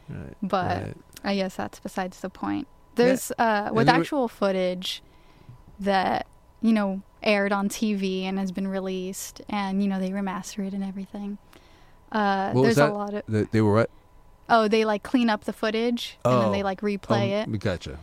right, 0.08 0.36
but 0.44 0.84
right. 0.84 0.98
I 1.24 1.36
guess 1.36 1.56
that's 1.56 1.80
besides 1.80 2.20
the 2.20 2.30
point. 2.30 2.68
There's 2.96 3.32
yeah. 3.40 3.70
uh, 3.70 3.74
with 3.74 3.90
actual 3.90 4.28
footage 4.28 5.02
that 5.80 6.28
you 6.62 6.72
know 6.72 7.02
aired 7.24 7.52
on 7.52 7.68
TV 7.68 8.24
and 8.24 8.38
has 8.38 8.52
been 8.52 8.68
released, 8.68 9.42
and 9.50 9.82
you 9.82 9.90
know 9.90 10.00
they 10.00 10.12
remaster 10.12 10.66
it 10.68 10.74
and 10.74 10.84
everything. 10.84 11.40
Uh, 12.12 12.54
there's 12.54 12.78
a 12.78 12.90
lot 12.90 13.16
of 13.16 13.24
they, 13.28 13.44
they 13.46 13.62
were 13.62 13.74
what? 13.74 13.90
Oh, 14.50 14.68
they 14.68 14.86
like 14.86 15.02
clean 15.02 15.32
up 15.32 15.46
the 15.46 15.54
footage 15.54 16.20
oh. 16.26 16.36
and 16.36 16.46
then 16.46 16.52
they 16.52 16.62
like 16.62 16.82
replay 16.82 17.32
oh, 17.32 17.54
it. 17.54 17.60
Gotcha. 17.60 17.98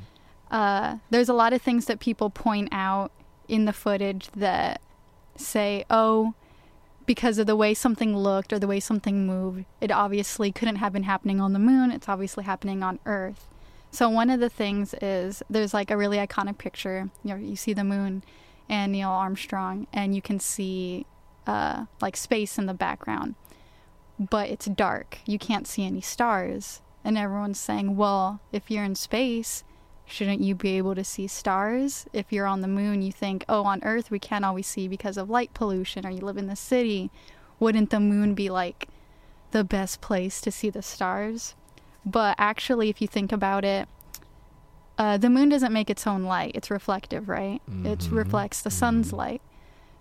Uh, 0.50 0.96
there's 1.10 1.28
a 1.28 1.34
lot 1.34 1.52
of 1.52 1.62
things 1.62 1.84
that 1.84 2.00
people 2.00 2.30
point 2.30 2.70
out 2.72 3.12
in 3.46 3.66
the 3.66 3.72
footage 3.72 4.28
that 4.34 4.80
say, 5.38 5.84
"Oh, 5.88 6.34
because 7.06 7.38
of 7.38 7.46
the 7.46 7.56
way 7.56 7.72
something 7.74 8.16
looked 8.16 8.52
or 8.52 8.58
the 8.58 8.66
way 8.66 8.80
something 8.80 9.26
moved, 9.26 9.64
it 9.80 9.90
obviously 9.90 10.52
couldn't 10.52 10.76
have 10.76 10.92
been 10.92 11.04
happening 11.04 11.40
on 11.40 11.52
the 11.52 11.58
moon. 11.58 11.90
It's 11.90 12.08
obviously 12.08 12.44
happening 12.44 12.82
on 12.82 12.98
Earth." 13.06 13.46
So 13.90 14.08
one 14.08 14.30
of 14.30 14.40
the 14.40 14.50
things 14.50 14.94
is 15.00 15.42
there's 15.48 15.72
like 15.72 15.90
a 15.90 15.96
really 15.96 16.18
iconic 16.18 16.58
picture. 16.58 17.10
You 17.24 17.34
know, 17.34 17.40
you 17.40 17.56
see 17.56 17.72
the 17.72 17.84
moon 17.84 18.22
and 18.68 18.92
Neil 18.92 19.08
Armstrong, 19.08 19.86
and 19.92 20.14
you 20.14 20.20
can 20.20 20.38
see 20.38 21.06
uh, 21.46 21.86
like 22.00 22.16
space 22.16 22.58
in 22.58 22.66
the 22.66 22.74
background, 22.74 23.34
but 24.18 24.50
it's 24.50 24.66
dark. 24.66 25.18
You 25.24 25.38
can't 25.38 25.66
see 25.66 25.84
any 25.84 26.02
stars. 26.02 26.82
And 27.04 27.16
everyone's 27.16 27.58
saying, 27.58 27.96
well, 27.96 28.40
if 28.52 28.70
you're 28.70 28.84
in 28.84 28.94
space, 28.94 29.64
shouldn't 30.08 30.40
you 30.40 30.54
be 30.54 30.78
able 30.78 30.94
to 30.94 31.04
see 31.04 31.26
stars? 31.26 32.06
If 32.12 32.32
you're 32.32 32.46
on 32.46 32.62
the 32.62 32.68
moon, 32.68 33.02
you 33.02 33.12
think, 33.12 33.44
oh, 33.48 33.64
on 33.64 33.82
Earth 33.84 34.10
we 34.10 34.18
can't 34.18 34.44
always 34.44 34.66
see 34.66 34.88
because 34.88 35.16
of 35.16 35.30
light 35.30 35.52
pollution, 35.54 36.06
or 36.06 36.10
you 36.10 36.20
live 36.20 36.38
in 36.38 36.46
the 36.46 36.56
city. 36.56 37.10
Wouldn't 37.60 37.90
the 37.90 38.00
moon 38.00 38.34
be 38.34 38.48
like 38.48 38.88
the 39.50 39.64
best 39.64 40.00
place 40.00 40.40
to 40.40 40.50
see 40.50 40.70
the 40.70 40.82
stars? 40.82 41.54
But 42.04 42.36
actually, 42.38 42.88
if 42.88 43.02
you 43.02 43.08
think 43.08 43.32
about 43.32 43.64
it, 43.64 43.88
uh, 44.96 45.18
the 45.18 45.30
moon 45.30 45.48
doesn't 45.48 45.72
make 45.72 45.90
its 45.90 46.06
own 46.06 46.24
light; 46.24 46.52
it's 46.54 46.70
reflective, 46.70 47.28
right? 47.28 47.60
Mm-hmm. 47.70 47.86
It 47.86 48.08
reflects 48.10 48.62
the 48.62 48.70
sun's 48.70 49.08
mm-hmm. 49.08 49.16
light. 49.16 49.42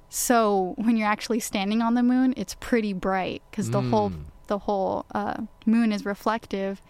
So 0.09 0.73
when 0.77 0.95
you're 0.95 1.07
actually 1.07 1.41
standing 1.41 1.81
on 1.81 1.95
the 1.95 2.03
moon, 2.03 2.33
it's 2.37 2.55
pretty 2.55 2.93
bright 2.93 3.41
because 3.51 3.71
the 3.71 3.81
mm. 3.81 3.89
whole 3.89 4.13
the 4.47 4.59
whole 4.59 5.05
uh, 5.13 5.41
moon 5.65 5.91
is 5.91 6.05
reflective, 6.05 6.81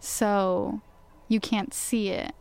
so 0.00 0.80
you 1.28 1.40
can't 1.40 1.74
see 1.74 2.08
it. 2.08 2.34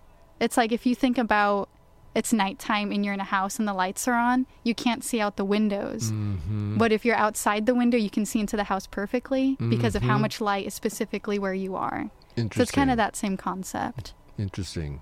It's 0.44 0.58
like 0.58 0.72
if 0.72 0.86
you 0.86 0.94
think 0.94 1.18
about 1.18 1.70
it's 2.16 2.32
nighttime 2.32 2.92
and 2.92 3.04
you're 3.04 3.14
in 3.14 3.20
a 3.20 3.24
house 3.24 3.58
and 3.58 3.68
the 3.68 3.74
lights 3.74 4.08
are 4.08 4.14
on, 4.14 4.46
you 4.64 4.76
can't 4.76 5.04
see 5.04 5.20
out 5.20 5.36
the 5.36 5.46
windows. 5.46 6.12
Mm-hmm. 6.12 6.78
But 6.78 6.92
if 6.92 7.06
you're 7.06 7.16
outside 7.16 7.66
the 7.66 7.74
window, 7.74 7.98
you 7.98 8.10
can 8.10 8.26
see 8.26 8.40
into 8.40 8.56
the 8.56 8.66
house 8.66 8.86
perfectly 8.86 9.56
because 9.56 9.96
mm-hmm. 9.96 9.98
of 9.98 10.04
how 10.04 10.14
mm-hmm. 10.14 10.22
much 10.22 10.42
light 10.42 10.68
is 10.68 10.74
specifically 10.74 11.40
where 11.40 11.54
you 11.54 11.76
are. 11.76 12.12
So 12.38 12.62
it's 12.62 12.72
kind 12.72 12.92
of 12.92 12.98
that 12.98 13.16
same 13.16 13.38
concept. 13.38 14.14
Interesting. 14.38 15.02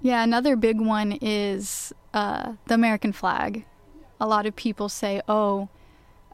Yeah, 0.00 0.22
another 0.22 0.56
big 0.56 0.80
one 0.80 1.18
is 1.20 1.92
uh, 2.14 2.54
the 2.66 2.74
American 2.74 3.12
flag. 3.12 3.64
A 4.20 4.26
lot 4.26 4.46
of 4.46 4.56
people 4.56 4.88
say, 4.88 5.20
oh, 5.28 5.68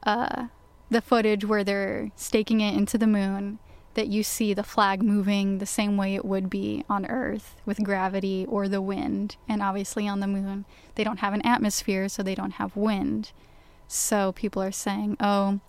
uh, 0.04 0.46
the 0.90 1.00
footage 1.00 1.44
where 1.44 1.64
they're 1.64 2.10
staking 2.16 2.60
it 2.60 2.74
into 2.74 2.98
the 2.98 3.06
moon, 3.06 3.58
that 3.94 4.08
you 4.08 4.22
see 4.22 4.52
the 4.52 4.62
flag 4.62 5.02
moving 5.02 5.58
the 5.58 5.66
same 5.66 5.96
way 5.96 6.14
it 6.14 6.24
would 6.24 6.50
be 6.50 6.84
on 6.88 7.06
Earth 7.06 7.56
with 7.64 7.82
gravity 7.82 8.44
or 8.48 8.68
the 8.68 8.82
wind. 8.82 9.36
And 9.48 9.62
obviously 9.62 10.08
on 10.08 10.20
the 10.20 10.26
moon, 10.26 10.64
they 10.94 11.04
don't 11.04 11.20
have 11.20 11.34
an 11.34 11.46
atmosphere, 11.46 12.08
so 12.08 12.22
they 12.22 12.34
don't 12.34 12.52
have 12.52 12.76
wind. 12.76 13.32
So 13.86 14.32
people 14.32 14.62
are 14.62 14.72
saying, 14.72 15.16
oh, 15.20 15.60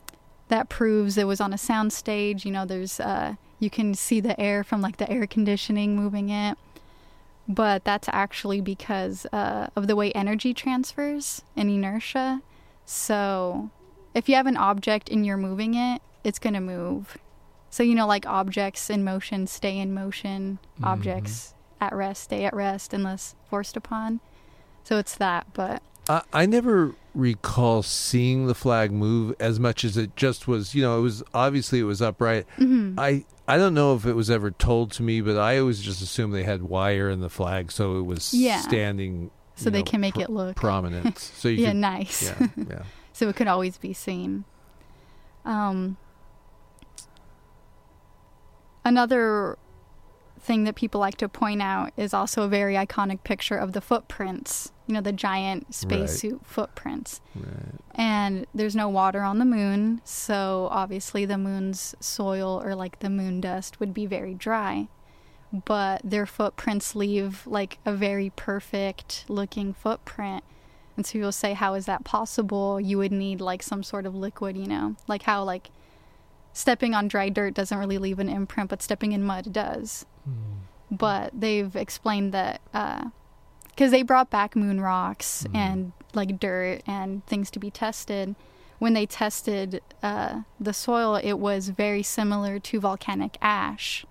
that 0.47 0.69
proves 0.69 1.17
it 1.17 1.27
was 1.27 1.41
on 1.41 1.53
a 1.53 1.57
sound 1.57 1.93
stage. 1.93 2.45
You 2.45 2.51
know, 2.51 2.65
there's, 2.65 2.99
uh, 2.99 3.35
you 3.59 3.69
can 3.69 3.93
see 3.93 4.19
the 4.19 4.39
air 4.39 4.63
from 4.63 4.81
like 4.81 4.97
the 4.97 5.09
air 5.09 5.27
conditioning 5.27 5.95
moving 5.95 6.29
it 6.29 6.57
but 7.47 7.83
that's 7.83 8.09
actually 8.11 8.61
because 8.61 9.25
uh, 9.31 9.67
of 9.75 9.87
the 9.87 9.95
way 9.95 10.11
energy 10.13 10.53
transfers 10.53 11.43
and 11.55 11.69
inertia. 11.69 12.41
So, 12.85 13.69
if 14.13 14.29
you 14.29 14.35
have 14.35 14.47
an 14.47 14.57
object 14.57 15.09
and 15.09 15.25
you're 15.25 15.37
moving 15.37 15.75
it, 15.75 16.01
it's 16.23 16.39
going 16.39 16.53
to 16.53 16.59
move. 16.59 17.17
So, 17.75 17.83
you 17.83 17.93
know, 17.93 18.07
like 18.07 18.25
objects 18.25 18.89
in 18.89 19.03
motion 19.03 19.47
stay 19.47 19.77
in 19.77 19.93
motion, 19.93 20.59
mm-hmm. 20.75 20.85
objects 20.85 21.53
at 21.81 21.93
rest 21.93 22.23
stay 22.23 22.45
at 22.45 22.53
rest 22.53 22.93
unless 22.93 23.35
forced 23.49 23.75
upon. 23.75 24.21
So, 24.85 24.97
it's 24.97 25.17
that, 25.17 25.47
but. 25.51 25.83
I, 26.07 26.21
I 26.31 26.45
never 26.45 26.95
recall 27.13 27.83
seeing 27.83 28.47
the 28.47 28.55
flag 28.55 28.93
move 28.93 29.35
as 29.41 29.59
much 29.59 29.83
as 29.83 29.97
it 29.97 30.15
just 30.15 30.47
was, 30.47 30.73
you 30.73 30.83
know, 30.83 30.97
it 30.99 31.01
was 31.01 31.21
obviously 31.33 31.79
it 31.79 31.83
was 31.83 32.01
upright. 32.01 32.45
Mm-hmm. 32.57 32.97
I 32.97 33.25
I 33.45 33.57
don't 33.57 33.73
know 33.73 33.93
if 33.93 34.05
it 34.05 34.13
was 34.13 34.29
ever 34.29 34.51
told 34.51 34.93
to 34.93 35.03
me, 35.03 35.19
but 35.19 35.37
I 35.37 35.57
always 35.57 35.81
just 35.81 36.01
assumed 36.01 36.33
they 36.33 36.43
had 36.43 36.63
wire 36.63 37.09
in 37.09 37.19
the 37.19 37.29
flag, 37.29 37.73
so 37.73 37.99
it 37.99 38.03
was 38.03 38.33
yeah. 38.33 38.61
standing. 38.61 39.31
So 39.55 39.69
they 39.69 39.79
know, 39.79 39.83
can 39.83 39.99
make 39.99 40.13
pr- 40.13 40.21
it 40.21 40.29
look 40.29 40.55
prominent. 40.55 41.19
So 41.19 41.49
you 41.49 41.57
yeah, 41.63 41.71
could, 41.71 41.75
nice. 41.75 42.23
Yeah, 42.23 42.47
yeah. 42.55 42.83
so 43.11 43.27
it 43.27 43.35
could 43.35 43.47
always 43.47 43.77
be 43.77 43.91
seen. 43.91 44.45
Um, 45.43 45.97
another 48.85 49.57
thing 50.39 50.63
that 50.65 50.75
people 50.75 51.01
like 51.01 51.17
to 51.17 51.27
point 51.27 51.61
out 51.61 51.91
is 51.97 52.13
also 52.13 52.43
a 52.43 52.47
very 52.47 52.75
iconic 52.75 53.23
picture 53.23 53.57
of 53.57 53.73
the 53.73 53.81
footprints, 53.81 54.71
you 54.85 54.93
know, 54.93 55.01
the 55.01 55.11
giant 55.11 55.73
spacesuit 55.73 56.33
right. 56.33 56.45
footprints. 56.45 57.19
Right. 57.33 57.81
And 57.95 58.45
there's 58.53 58.75
no 58.75 58.87
water 58.87 59.21
on 59.21 59.39
the 59.39 59.45
moon, 59.45 60.01
so 60.05 60.67
obviously 60.71 61.25
the 61.25 61.37
moon's 61.37 61.95
soil 61.99 62.61
or 62.63 62.75
like 62.75 62.99
the 62.99 63.09
moon 63.09 63.41
dust 63.41 63.79
would 63.79 63.93
be 63.93 64.05
very 64.05 64.35
dry. 64.35 64.87
But 65.51 66.01
their 66.03 66.25
footprints 66.25 66.95
leave 66.95 67.47
like 67.47 67.79
a 67.85 67.93
very 67.93 68.31
perfect 68.35 69.25
looking 69.27 69.73
footprint. 69.73 70.43
And 70.97 71.05
so 71.05 71.17
you'll 71.17 71.31
say, 71.31 71.53
How 71.53 71.73
is 71.73 71.85
that 71.85 72.03
possible? 72.03 72.79
You 72.79 72.97
would 72.97 73.11
need 73.11 73.41
like 73.41 73.63
some 73.63 73.83
sort 73.83 74.05
of 74.05 74.15
liquid, 74.15 74.57
you 74.57 74.67
know, 74.67 74.95
like 75.07 75.23
how 75.23 75.43
like 75.43 75.69
stepping 76.55 76.95
on 76.95 77.09
dry 77.09 77.27
dirt 77.27 77.53
doesn't 77.53 77.77
really 77.77 77.97
leave 77.97 78.17
an 78.17 78.29
imprint, 78.29 78.69
but 78.69 78.81
stepping 78.81 79.11
in 79.11 79.21
mud 79.21 79.51
does. 79.51 80.05
Mm. 80.27 80.61
But 80.89 81.31
they've 81.37 81.75
explained 81.75 82.31
that 82.31 82.61
because 82.71 83.89
uh, 83.89 83.89
they 83.89 84.03
brought 84.03 84.29
back 84.29 84.55
moon 84.55 84.79
rocks 84.79 85.45
mm. 85.49 85.55
and 85.55 85.91
like 86.13 86.39
dirt 86.39 86.81
and 86.87 87.25
things 87.27 87.51
to 87.51 87.59
be 87.59 87.69
tested. 87.69 88.35
When 88.79 88.93
they 88.93 89.05
tested 89.05 89.81
uh, 90.01 90.41
the 90.59 90.73
soil, 90.73 91.15
it 91.15 91.33
was 91.33 91.69
very 91.69 92.03
similar 92.03 92.57
to 92.59 92.79
volcanic 92.79 93.37
ash. 93.41 94.05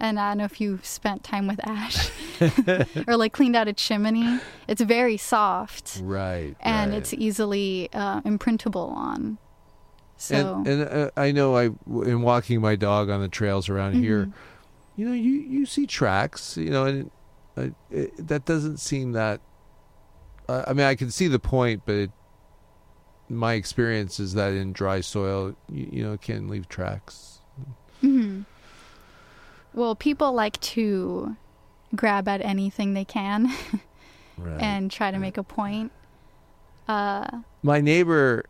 And 0.00 0.18
I 0.18 0.30
don't 0.30 0.38
know 0.38 0.44
if 0.44 0.60
you 0.60 0.80
spent 0.82 1.22
time 1.22 1.46
with 1.46 1.60
ash 1.62 2.10
or 3.06 3.16
like 3.16 3.32
cleaned 3.34 3.56
out 3.56 3.68
a 3.68 3.72
chimney. 3.74 4.40
It's 4.66 4.80
very 4.80 5.18
soft. 5.18 6.00
Right. 6.02 6.56
And 6.60 6.92
right. 6.92 6.98
it's 6.98 7.12
easily 7.12 7.90
uh, 7.92 8.22
imprintable 8.22 8.90
on. 8.90 9.38
So 10.16 10.62
and 10.64 10.68
and 10.68 10.88
uh, 10.88 11.10
I 11.16 11.32
know 11.32 11.56
I 11.56 11.64
in 12.06 12.22
walking 12.22 12.60
my 12.60 12.76
dog 12.76 13.10
on 13.10 13.20
the 13.20 13.28
trails 13.28 13.68
around 13.68 13.94
here, 13.94 14.26
Mhm. 14.26 14.32
you 14.96 15.06
know, 15.06 15.12
you 15.14 15.32
you 15.32 15.66
see 15.66 15.86
tracks, 15.86 16.56
you 16.56 16.70
know, 16.70 16.84
and 16.86 17.10
uh, 17.56 17.66
it, 17.90 18.28
that 18.28 18.44
doesn't 18.44 18.78
seem 18.78 19.12
that. 19.12 19.40
Uh, 20.48 20.64
I 20.68 20.72
mean, 20.72 20.86
I 20.86 20.94
can 20.94 21.10
see 21.10 21.26
the 21.28 21.38
point, 21.38 21.82
but 21.86 21.94
it, 21.94 22.10
my 23.28 23.54
experience 23.54 24.20
is 24.20 24.34
that 24.34 24.52
in 24.52 24.72
dry 24.72 25.00
soil, 25.00 25.54
you, 25.68 25.88
you 25.92 26.02
know, 26.04 26.16
can 26.16 26.48
leave 26.48 26.68
tracks. 26.68 27.40
hmm 28.00 28.42
Well, 29.72 29.94
people 29.96 30.32
like 30.32 30.60
to 30.60 31.36
grab 31.96 32.28
at 32.28 32.40
anything 32.40 32.94
they 32.94 33.04
can 33.04 33.52
Right. 34.36 34.60
and 34.60 34.90
try 34.90 35.10
to 35.10 35.18
make 35.18 35.36
a 35.38 35.42
point. 35.44 35.92
Uh, 36.86 37.26
my 37.62 37.80
neighbor 37.80 38.44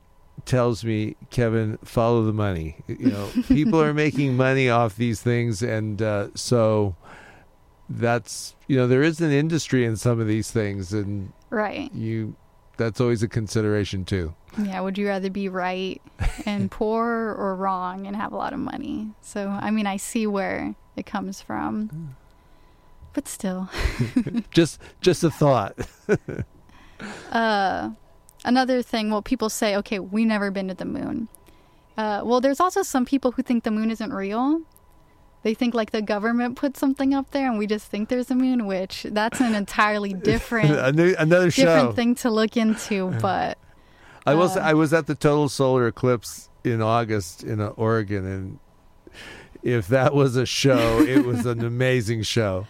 tells 0.47 0.85
me, 0.85 1.17
Kevin, 1.31 1.79
follow 1.85 2.25
the 2.25 2.33
money. 2.33 2.77
You 2.87 3.11
know, 3.11 3.31
people 3.49 3.81
are 3.81 3.95
making 3.95 4.37
money 4.37 4.69
off 4.69 4.97
these 4.97 5.21
things, 5.23 5.63
and 5.63 6.01
uh, 6.01 6.29
so 6.35 6.97
that's 7.89 8.55
you 8.67 8.77
know 8.77 8.87
there 8.87 9.03
is 9.03 9.21
an 9.21 9.31
industry 9.31 9.85
in 9.85 9.97
some 9.97 10.21
of 10.21 10.27
these 10.27 10.51
things, 10.51 10.93
and 10.93 11.33
right. 11.51 11.93
you 11.95 12.37
that's 12.77 13.01
always 13.01 13.23
a 13.23 13.29
consideration 13.29 14.05
too. 14.05 14.35
Yeah. 14.59 14.81
Would 14.81 14.99
you 14.99 15.09
rather 15.09 15.31
be 15.31 15.49
right 15.49 16.01
and 16.47 16.71
poor 16.71 17.35
or 17.39 17.55
wrong 17.57 18.07
and 18.07 18.17
have 18.17 18.33
a 18.33 18.37
lot 18.37 18.53
of 18.53 18.59
money? 18.59 19.11
So, 19.21 19.49
I 19.49 19.71
mean, 19.71 19.87
I 19.87 19.97
see 19.97 20.27
where 20.27 20.75
it 20.97 21.07
comes 21.07 21.41
from. 21.41 22.17
But 23.13 23.29
still, 23.29 23.69
Just 24.51 24.81
just 25.01 25.23
a 25.23 25.31
thought. 25.31 25.79
uh, 27.31 27.91
another 28.45 28.83
thing, 28.83 29.11
well, 29.11 29.23
people 29.23 29.49
say, 29.49 29.77
okay, 29.77 29.99
we 29.99 30.25
never 30.25 30.51
been 30.51 30.69
to 30.69 30.75
the 30.75 30.85
moon. 30.85 31.29
Uh, 31.97 32.23
well, 32.25 32.41
there's 32.41 32.61
also 32.61 32.83
some 32.83 33.05
people 33.05 33.33
who 33.33 33.43
think 33.43 33.65
the 33.65 33.71
moon 33.71 33.91
isn't 33.91 34.13
real. 34.13 34.61
They 35.43 35.55
think 35.55 35.75
like 35.75 35.91
the 35.91 36.01
government 36.03 36.57
put 36.57 36.77
something 36.77 37.13
up 37.13 37.31
there 37.33 37.49
and 37.51 37.59
we 37.59 37.67
just 37.67 37.87
think 37.87 38.09
there's 38.09 38.31
a 38.31 38.35
moon, 38.35 38.67
which 38.67 39.07
that's 39.11 39.41
an 39.41 39.55
entirely 39.55 40.13
different 40.33 40.71
Ano- 40.71 41.15
Another 41.19 41.51
show. 41.51 41.65
different 41.65 41.97
thing 41.97 42.15
to 42.17 42.31
look 42.31 42.57
into, 42.57 43.11
but 43.21 43.59
I 44.27 44.35
was 44.35 44.57
uh, 44.57 44.61
I 44.61 44.73
was 44.73 44.95
at 44.95 45.07
the 45.07 45.15
total 45.15 45.51
solar 45.51 45.87
eclipse 45.87 46.49
in 46.65 46.81
August 46.81 47.45
in 47.45 47.61
uh, 47.61 47.69
Oregon, 47.77 48.25
and 48.27 48.59
if 49.63 49.87
that 49.89 50.15
was 50.15 50.35
a 50.37 50.47
show, 50.47 51.01
it 51.01 51.27
was 51.27 51.45
an 51.45 51.63
amazing 51.65 52.23
show. 52.23 52.67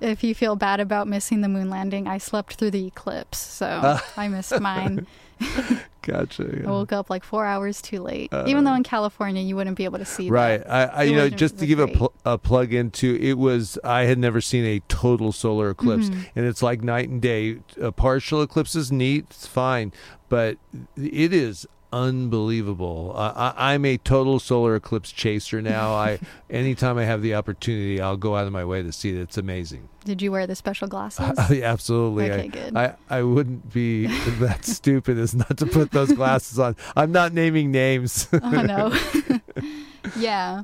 If 0.00 0.22
you 0.24 0.34
feel 0.34 0.56
bad 0.56 0.80
about 0.80 1.06
missing 1.08 1.40
the 1.40 1.48
moon 1.48 1.70
landing, 1.70 2.06
I 2.06 2.18
slept 2.18 2.54
through 2.54 2.70
the 2.72 2.86
eclipse, 2.86 3.38
so 3.38 3.66
Uh. 3.82 3.98
I 4.16 4.28
missed 4.28 4.58
mine. 4.60 5.06
Gotcha. 6.02 6.42
yeah. 6.62 6.66
I 6.68 6.70
woke 6.70 6.92
up 6.92 7.10
like 7.10 7.24
four 7.24 7.44
hours 7.46 7.80
too 7.82 8.00
late. 8.02 8.32
Even 8.46 8.64
though 8.64 8.74
in 8.74 8.82
California 8.82 9.42
you 9.42 9.56
wouldn't 9.56 9.76
be 9.76 9.84
able 9.84 9.98
to 9.98 10.04
see 10.04 10.28
Uh. 10.28 10.32
Right. 10.32 10.58
that. 10.58 10.70
I, 10.70 10.84
I 10.84 11.02
you 11.04 11.16
know, 11.16 11.28
just 11.28 11.58
to 11.58 11.66
give 11.66 11.78
a, 11.78 11.88
pl- 11.88 12.12
a 12.24 12.38
plug 12.38 12.72
into 12.72 13.16
it 13.20 13.34
was 13.34 13.78
I 13.84 14.02
had 14.04 14.18
never 14.18 14.40
seen 14.40 14.64
a 14.64 14.80
total 14.88 15.32
solar 15.32 15.70
eclipse, 15.70 16.08
Mhm. 16.10 16.26
and 16.36 16.46
it's 16.46 16.62
like 16.62 16.82
night 16.82 17.08
and 17.08 17.20
day. 17.22 17.58
A 17.80 17.92
partial 17.92 18.42
eclipse 18.42 18.74
is 18.74 18.90
neat, 18.92 19.26
it's 19.30 19.46
fine, 19.46 19.92
but 20.28 20.56
it 20.96 21.32
is 21.32 21.66
unbelievable. 21.92 23.12
Uh, 23.14 23.52
I, 23.56 23.74
I'm 23.74 23.84
a 23.84 23.98
total 23.98 24.38
solar 24.38 24.76
eclipse 24.76 25.12
chaser 25.12 25.60
now. 25.62 25.92
I 25.92 26.18
anytime 26.50 26.98
I 26.98 27.04
have 27.04 27.22
the 27.22 27.34
opportunity, 27.34 28.00
I'll 28.00 28.16
go 28.16 28.36
out 28.36 28.46
of 28.46 28.52
my 28.52 28.64
way 28.64 28.82
to 28.82 28.92
see 28.92 29.10
it. 29.10 29.16
It's 29.16 29.38
amazing. 29.38 29.88
Did 30.04 30.22
you 30.22 30.32
wear 30.32 30.46
the 30.46 30.54
special 30.54 30.88
glasses? 30.88 31.38
Absolutely. 31.62 32.30
Okay, 32.30 32.42
I, 32.42 32.46
good. 32.46 32.76
I, 32.76 32.94
I 33.08 33.22
wouldn't 33.22 33.72
be 33.72 34.06
that 34.38 34.64
stupid 34.64 35.18
as 35.18 35.34
not 35.34 35.56
to 35.58 35.66
put 35.66 35.90
those 35.90 36.12
glasses 36.12 36.58
on. 36.58 36.76
I'm 36.96 37.12
not 37.12 37.32
naming 37.32 37.70
names. 37.70 38.28
oh 38.32 38.62
no. 38.62 38.98
yeah. 40.16 40.62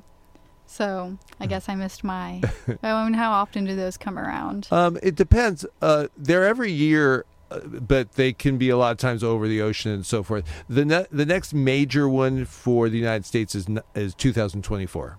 So 0.67 1.17
I 1.41 1.47
guess 1.47 1.69
I 1.69 1.75
missed 1.75 2.05
my. 2.05 2.43
I 2.83 3.05
mean, 3.05 3.15
how 3.15 3.33
often 3.33 3.65
do 3.65 3.77
those 3.77 3.97
come 3.97 4.19
around? 4.19 4.69
Um, 4.71 4.99
it 5.03 5.15
depends. 5.15 5.65
Uh, 5.81 6.09
they're 6.17 6.45
every 6.45 6.73
year, 6.73 7.21
uh, 7.21 7.25
but 7.49 8.13
they 8.13 8.33
can 8.33 8.59
be 8.59 8.69
a 8.71 8.77
lot 8.77 8.93
of 8.93 8.99
times 8.99 9.23
over 9.23 9.47
the 9.49 9.61
ocean 9.63 9.93
and 9.93 10.05
so 10.07 10.23
forth. 10.23 10.45
The 10.69 10.85
ne- 10.85 11.07
the 11.11 11.27
next 11.27 11.55
major 11.55 12.09
one 12.09 12.45
for 12.45 12.89
the 12.89 12.99
United 12.99 13.25
States 13.25 13.55
is 13.55 13.69
n- 13.69 13.83
is 13.95 14.15
2024. 14.15 15.19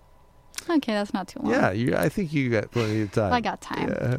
Okay, 0.70 0.94
that's 0.94 1.14
not 1.14 1.28
too 1.30 1.40
long. 1.42 1.52
Yeah, 1.54 1.72
you, 1.72 1.96
I 1.96 2.10
think 2.10 2.34
you 2.34 2.50
got 2.50 2.72
plenty 2.72 3.02
of 3.02 3.12
time. 3.12 3.32
I 3.32 3.40
got 3.42 3.62
time. 3.62 3.90
Yeah. 3.90 4.18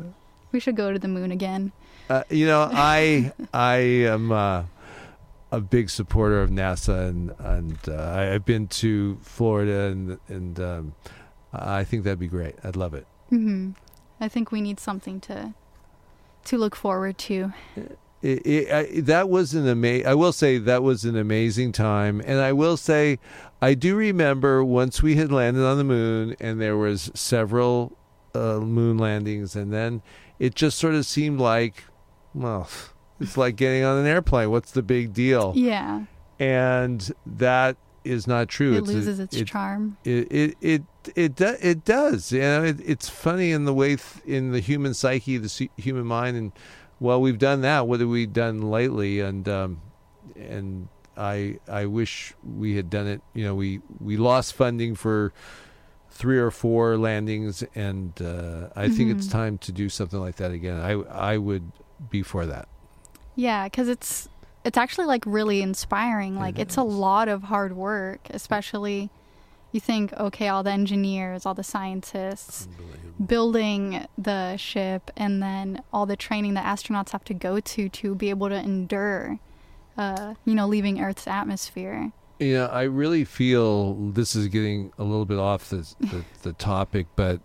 We 0.53 0.61
should 0.61 0.77
go 0.77 0.92
to 0.92 0.99
the 0.99 1.09
moon 1.09 1.31
again. 1.31 1.73
Uh, 2.09 2.23
you 2.31 2.47
know, 2.47 2.68
I 2.73 3.33
I 3.53 3.77
am 3.77 4.33
uh, 4.33 4.64
a 5.53 5.61
big 5.61 5.90
supporter 5.90 6.40
of 6.40 6.49
NASA, 6.49 7.09
and 7.11 7.35
and 7.38 7.79
uh, 7.88 7.92
I, 7.92 8.33
I've 8.35 8.47
been 8.47 8.66
to 8.68 9.18
Florida, 9.21 9.88
and 9.92 10.18
and 10.29 10.59
um, 10.61 10.94
I 11.53 11.85
think 11.85 12.05
that'd 12.05 12.18
be 12.18 12.29
great. 12.29 12.55
I'd 12.64 12.77
love 12.77 12.94
it. 12.94 13.07
hmm 13.29 13.73
I 14.21 14.29
think 14.29 14.51
we 14.51 14.61
need 14.61 14.81
something 14.81 15.21
to 15.23 15.55
to 16.48 16.58
look 16.58 16.74
forward 16.76 17.16
to. 17.18 17.52
it, 18.22 18.46
it, 18.46 18.70
I, 18.72 19.00
that 19.02 19.28
was 19.28 19.54
an 19.54 19.66
ama- 19.68 20.04
I 20.06 20.14
will 20.14 20.32
say 20.32 20.58
that 20.58 20.82
was 20.82 21.04
an 21.04 21.16
amazing 21.16 21.72
time, 21.72 22.20
and 22.24 22.40
I 22.40 22.52
will 22.52 22.76
say 22.76 23.18
I 23.62 23.74
do 23.74 23.96
remember 23.96 24.64
once 24.64 25.02
we 25.02 25.14
had 25.16 25.30
landed 25.32 25.64
on 25.64 25.78
the 25.78 25.84
moon, 25.84 26.37
and 26.40 26.61
there 26.61 26.76
was 26.76 27.11
several 27.14 27.96
uh, 28.34 28.58
moon 28.61 28.98
landings, 28.98 29.54
and 29.56 29.72
then 29.72 30.02
it 30.38 30.54
just 30.54 30.78
sort 30.78 30.94
of 30.94 31.06
seemed 31.06 31.40
like, 31.40 31.84
well, 32.34 32.68
it's 33.20 33.37
like 33.37 33.56
getting 33.56 33.84
on 33.84 33.98
an 33.98 34.06
airplane. 34.06 34.50
What's 34.50 34.70
the 34.72 34.82
big 34.82 35.12
deal? 35.12 35.52
Yeah, 35.56 36.04
And 36.38 37.11
that 37.26 37.76
is 38.04 38.26
not 38.26 38.48
true. 38.48 38.74
it 38.74 38.78
It's 38.78 38.90
a- 38.90 38.92
loses 38.92 39.20
its 39.20 39.37
it- 39.37 39.46
charm. 39.46 39.96
it 40.04 40.30
it 40.32 40.54
it 40.61 40.82
it, 41.16 41.35
do, 41.37 41.57
it 41.61 41.85
does. 41.85 42.33
You 42.33 42.40
know, 42.40 42.64
it, 42.64 42.77
it's 42.85 43.09
funny 43.09 43.53
in 43.53 43.64
the 43.64 43.75
way 43.75 43.97
th- 43.97 44.25
in 44.27 44.53
the 44.53 44.61
human 44.61 44.94
psyche, 44.94 45.37
the 45.38 45.68
human 45.77 46.05
mind, 46.07 46.37
and 46.37 46.53
well, 47.01 47.21
we've 47.21 47.38
done 47.38 47.61
that. 47.62 47.87
What 47.87 48.01
have 48.01 48.09
we 48.09 48.27
done 48.27 48.62
lately? 48.62 49.21
And 49.21 49.49
um, 49.49 49.81
and 50.37 50.88
I 51.16 51.59
I 51.68 51.87
wish 51.87 52.35
we 52.42 52.77
had 52.77 52.90
done 52.90 53.07
it. 53.07 53.21
You 53.35 53.44
know, 53.44 53.55
we 53.55 53.81
we 54.01 54.16
lost 54.16 54.55
funding 54.55 54.94
for 54.94 55.33
three 56.11 56.38
or 56.38 56.51
four 56.51 56.97
landings, 56.97 57.62
and 57.75 58.21
uh, 58.21 58.68
I 58.75 58.88
think 58.88 59.11
it's 59.12 59.27
Mhm. 59.29 59.33
time 59.33 59.59
to 59.59 59.73
do 59.73 59.88
something 59.88 60.18
like 60.21 60.37
that 60.37 60.51
again. 60.51 60.81
I 60.81 60.92
I 61.33 61.37
would 61.38 61.71
be 62.11 62.23
for 62.23 62.47
that. 62.47 62.68
Yeah, 63.37 63.64
because 63.64 63.88
it's 63.88 64.29
it's 64.64 64.77
actually 64.77 65.07
like 65.07 65.23
really 65.27 65.62
inspiring. 65.62 66.37
Like 66.37 66.59
It 66.59 66.62
it's 66.62 66.77
a 66.77 66.83
lot 66.83 67.29
of 67.29 67.44
hard 67.44 67.77
work, 67.77 68.21
especially 68.31 69.11
you 69.72 69.81
think 69.81 70.12
okay, 70.14 70.48
all 70.48 70.62
the 70.62 70.70
engineers, 70.70 71.44
all 71.44 71.54
the 71.54 71.64
scientists 71.64 72.68
building 73.24 74.07
the 74.16 74.57
ship, 74.57 75.11
and 75.16 75.42
then 75.42 75.83
all 75.92 76.07
the 76.07 76.16
training 76.16 76.54
that 76.54 76.64
astronauts 76.64 77.11
have 77.11 77.24
to 77.24 77.35
go 77.35 77.61
to 77.61 77.88
to 77.88 78.14
be 78.14 78.31
able 78.31 78.48
to 78.48 78.57
endure, 78.57 79.38
uh, 79.96 80.35
you 80.44 80.54
know, 80.54 80.66
leaving 80.66 81.00
Earth's 81.00 81.26
atmosphere. 81.26 82.12
You 82.38 82.54
know, 82.54 82.66
I 82.66 82.83
really 82.83 83.24
feel 83.24 83.94
this 83.94 84.37
is 84.37 84.46
getting 84.48 84.92
a 84.96 85.04
little 85.04 85.24
bit 85.26 85.38
off 85.38 85.68
the 85.68 85.94
the, 86.00 86.24
the 86.42 86.52
topic, 86.54 87.07
but 87.16 87.40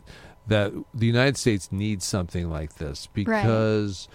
that 0.47 0.73
the 0.93 1.05
United 1.05 1.37
States 1.37 1.71
needs 1.71 2.05
something 2.05 2.49
like 2.49 2.75
this 2.75 3.07
because 3.13 4.07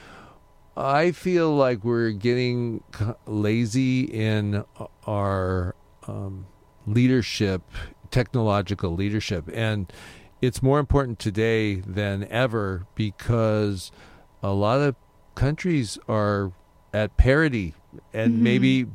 I 0.77 1.11
feel 1.11 1.55
like 1.55 1.85
we're 1.85 2.11
getting 2.11 2.85
lazy 3.27 4.03
in 4.03 4.64
our 5.07 5.75
um, 6.07 6.47
leadership, 6.87 7.62
technological 8.11 8.94
leadership, 8.94 9.49
and 9.53 9.92
it's 10.40 10.62
more 10.62 10.79
important 10.79 11.18
today 11.18 11.77
than 11.77 12.25
ever 12.31 12.87
because 12.94 13.90
a 14.42 14.53
lot 14.53 14.81
of 14.81 14.94
countries 15.35 15.99
are 16.09 16.53
at 16.94 17.16
parity 17.16 17.75
and 18.14 18.35
Mhm. 18.37 18.40
maybe 18.40 18.87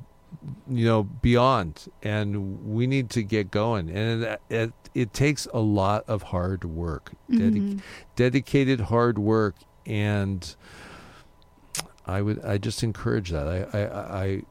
you 0.68 0.86
know 0.86 1.04
beyond. 1.04 1.86
And 2.02 2.66
we 2.66 2.88
need 2.88 3.10
to 3.12 3.24
get 3.24 3.52
going. 3.52 3.90
And 3.90 4.24
it, 4.24 4.42
it, 4.50 4.74
it 4.96 5.14
takes 5.14 5.48
a 5.54 5.60
lot 5.60 6.04
of 6.08 6.24
hard 6.24 6.64
work 6.66 7.12
dedic- 7.30 7.62
Mhm. 7.76 7.80
dedicated 8.16 8.80
hard 8.82 9.20
work. 9.20 9.56
And 9.86 10.56
i 12.06 12.22
would 12.22 12.44
i 12.44 12.58
just 12.58 12.84
encourage 12.84 13.30
that. 13.32 13.48
I 13.48 13.80
i 13.80 14.24
i 14.26 14.42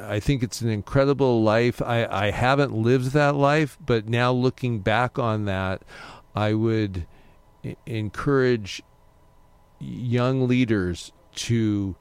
I 0.00 0.18
think 0.20 0.42
it's 0.42 0.60
an 0.60 0.70
incredible 0.70 1.42
life. 1.42 1.80
I, 1.82 2.06
I 2.06 2.30
haven't 2.30 2.72
lived 2.72 3.12
that 3.12 3.34
life, 3.34 3.78
but 3.84 4.08
now 4.08 4.32
looking 4.32 4.80
back 4.80 5.18
on 5.18 5.44
that, 5.44 5.82
I 6.34 6.54
would 6.54 7.06
e- 7.62 7.76
encourage 7.86 8.82
young 9.78 10.48
leaders 10.48 11.12
to 11.34 11.94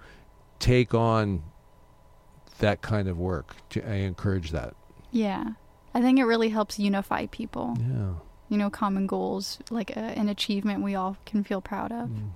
take 0.60 0.94
on 0.94 1.44
that 2.60 2.82
kind 2.82 3.08
of 3.08 3.18
work. 3.18 3.56
To, 3.72 3.88
I 3.88 3.96
encourage 3.96 4.52
that. 4.52 4.76
Yeah, 5.12 5.52
I 5.94 6.02
think 6.02 6.18
it 6.20 6.26
really 6.26 6.50
helps 6.50 6.80
unify 6.80 7.28
people. 7.28 7.78
Yeah. 7.80 8.14
You 8.50 8.58
know, 8.58 8.70
common 8.70 9.08
goals, 9.08 9.60
like 9.70 9.92
a, 9.92 10.00
an 10.00 10.30
achievement 10.30 10.84
we 10.84 10.96
all 10.96 11.18
can 11.26 11.44
feel 11.44 11.62
proud 11.62 11.92
of. 11.92 12.10
Mm. 12.10 12.32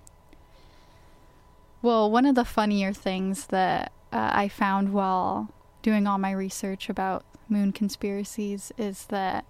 Well, 1.82 2.12
one 2.12 2.26
of 2.26 2.36
the 2.36 2.46
funnier 2.46 2.92
things 2.92 3.48
that 3.48 3.92
uh, 4.12 4.32
I 4.34 4.48
found 4.48 4.94
while 4.94 5.50
doing 5.82 6.08
all 6.08 6.18
my 6.18 6.32
research 6.32 6.90
about 6.90 7.26
moon 7.50 7.72
conspiracies 7.72 8.72
is 8.78 9.06
that 9.06 9.46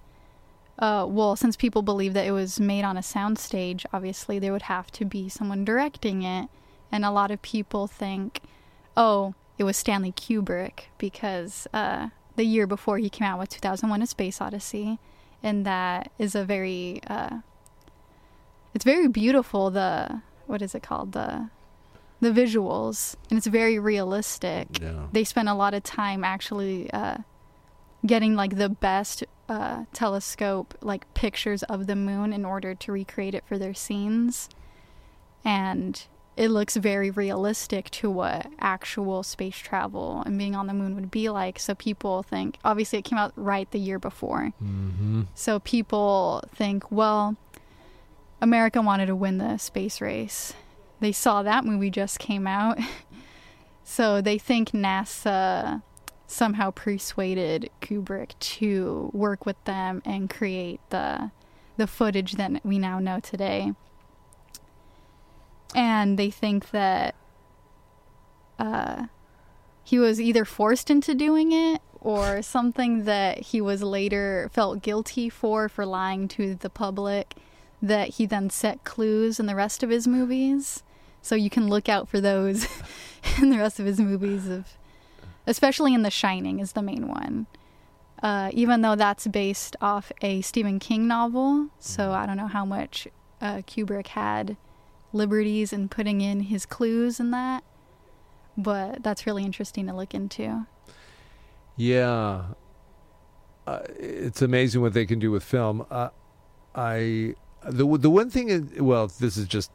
uh, 0.80 1.06
well, 1.10 1.36
since 1.36 1.56
people 1.56 1.82
believe 1.82 2.14
that 2.14 2.28
it 2.28 2.32
was 2.32 2.60
made 2.60 2.84
on 2.84 2.98
a 2.98 3.02
soundstage, 3.02 3.86
obviously 3.92 4.38
there 4.38 4.52
would 4.52 4.64
have 4.64 4.92
to 4.92 5.06
be 5.06 5.28
someone 5.28 5.66
directing 5.66 6.22
it. 6.22 6.50
And 6.92 7.04
a 7.04 7.12
lot 7.12 7.32
of 7.32 7.42
people 7.42 7.88
think, 7.88 8.42
oh, 8.96 9.34
it 9.58 9.64
was 9.64 9.76
Stanley 9.76 10.12
Kubrick 10.12 10.86
because 11.00 11.68
uh, 11.74 12.10
the 12.36 12.44
year 12.44 12.68
before 12.68 13.00
he 13.00 13.10
came 13.10 13.26
out 13.26 13.40
with 13.40 13.50
2001 13.50 14.02
A 14.02 14.08
Space 14.08 14.40
Odyssey. 14.40 15.00
And 15.42 15.66
that 15.66 16.12
is 16.20 16.36
a 16.36 16.46
very, 16.46 17.02
uh, 17.08 17.40
it's 18.76 18.86
very 18.86 19.08
beautiful. 19.08 19.72
The, 19.72 20.22
what 20.46 20.62
is 20.62 20.76
it 20.76 20.84
called? 20.84 21.14
The, 21.14 21.50
the 22.20 22.32
visuals. 22.32 23.16
And 23.30 23.38
it's 23.38 23.48
very 23.48 23.78
realistic. 23.80 24.80
Yeah. 24.82 25.08
They 25.12 25.24
spent 25.24 25.50
a 25.50 25.54
lot 25.54 25.74
of 25.74 25.84
time 25.84 26.24
actually 26.24 26.92
uh, 26.92 27.18
getting 28.06 28.36
like 28.36 28.58
the 28.58 28.70
best 28.70 29.24
uh, 29.50 29.86
telescope 29.94 30.76
like 30.82 31.12
pictures 31.14 31.64
of 31.64 31.88
the 31.88 31.96
moon 31.96 32.34
in 32.34 32.44
order 32.46 32.76
to 32.76 32.92
recreate 32.92 33.34
it 33.34 33.44
for 33.48 33.58
their 33.58 33.74
scenes 33.74 34.50
and 35.46 36.06
it 36.36 36.50
looks 36.50 36.76
very 36.76 37.10
realistic 37.10 37.90
to 37.90 38.10
what 38.12 38.48
actual 38.60 39.24
space 39.24 39.56
travel 39.58 40.22
and 40.26 40.38
being 40.38 40.54
on 40.56 40.68
the 40.68 40.74
moon 40.74 40.96
would 40.96 41.10
be 41.10 41.30
like 41.30 41.58
so 41.60 41.74
people 41.74 42.24
think 42.24 42.58
obviously 42.66 43.00
it 43.00 43.04
came 43.04 43.18
out 43.18 43.32
right 43.38 43.72
the 43.72 43.80
year 43.80 43.98
before 44.00 44.52
Mm-hmm. 44.62 45.22
so 45.34 45.60
people 45.60 46.44
think 46.54 46.92
well 46.92 47.38
america 48.42 48.82
wanted 48.82 49.06
to 49.06 49.16
win 49.16 49.38
the 49.38 49.58
space 49.58 50.02
race 50.02 50.54
they 51.00 51.12
saw 51.12 51.44
that 51.44 51.66
movie 51.66 51.90
just 51.90 52.20
came 52.20 52.48
out 52.48 52.78
so 53.84 54.22
they 54.22 54.38
think 54.38 54.72
nasa 54.72 55.82
somehow 56.28 56.70
persuaded 56.72 57.70
Kubrick 57.82 58.38
to 58.40 59.10
work 59.14 59.46
with 59.46 59.62
them 59.64 60.02
and 60.06 60.30
create 60.30 60.82
the 60.90 61.32
the 61.78 61.88
footage 61.88 62.34
that 62.34 62.66
we 62.66 62.80
now 62.80 63.00
know 63.00 63.20
today. 63.20 63.72
And 65.76 66.18
they 66.18 66.32
think 66.32 66.72
that 66.72 67.14
uh, 68.58 69.06
he 69.84 70.00
was 70.00 70.20
either 70.20 70.44
forced 70.44 70.90
into 70.90 71.14
doing 71.14 71.52
it 71.52 71.82
or 72.02 72.42
something 72.42 73.06
that 73.06 73.40
he 73.40 73.62
was 73.62 73.84
later 73.84 74.50
felt 74.54 74.82
guilty 74.82 75.30
for 75.30 75.70
for 75.70 75.86
lying 75.86 76.28
to 76.30 76.56
the 76.56 76.70
public 76.70 77.36
that 77.80 78.16
he 78.16 78.26
then 78.26 78.50
set 78.50 78.84
clues 78.84 79.40
in 79.40 79.46
the 79.46 79.56
rest 79.56 79.84
of 79.84 79.92
his 79.92 80.08
movies. 80.08 80.84
So 81.28 81.36
you 81.36 81.50
can 81.50 81.68
look 81.68 81.90
out 81.90 82.08
for 82.08 82.22
those 82.22 82.66
in 83.42 83.50
the 83.50 83.58
rest 83.58 83.82
of 83.82 83.86
his 83.86 84.00
movies 84.00 84.48
of 84.48 84.66
especially 85.46 85.94
in 85.94 86.02
The 86.02 86.10
Shining 86.10 86.60
is 86.60 86.72
the 86.72 86.82
main 86.82 87.10
one. 87.10 87.48
Uh, 88.24 88.50
even 88.54 88.82
though 88.82 88.96
that's 88.96 89.28
based 89.28 89.76
off 89.82 90.10
a 90.22 90.40
Stephen 90.40 90.80
King 90.80 91.06
novel, 91.06 91.68
so 91.80 92.14
I 92.14 92.26
don't 92.26 92.38
know 92.38 92.48
how 92.48 92.64
much 92.64 93.10
uh, 93.42 93.58
Kubrick 93.58 94.08
had 94.08 94.56
liberties 95.12 95.74
in 95.74 95.90
putting 95.90 96.22
in 96.22 96.44
his 96.44 96.66
clues 96.66 97.20
in 97.20 97.32
that, 97.32 97.64
but 98.58 99.04
that's 99.04 99.28
really 99.28 99.44
interesting 99.44 99.86
to 99.88 99.94
look 99.94 100.14
into. 100.14 100.66
Yeah, 101.76 102.46
uh, 103.68 103.80
it's 104.00 104.42
amazing 104.42 104.82
what 104.82 104.94
they 104.94 105.06
can 105.06 105.20
do 105.20 105.30
with 105.30 105.44
film. 105.44 105.86
Uh, 105.92 106.10
I 106.74 107.36
the 107.68 107.86
the 107.98 108.10
one 108.10 108.30
thing 108.30 108.48
is, 108.48 108.64
well, 108.80 109.08
this 109.08 109.36
is 109.36 109.46
just 109.46 109.72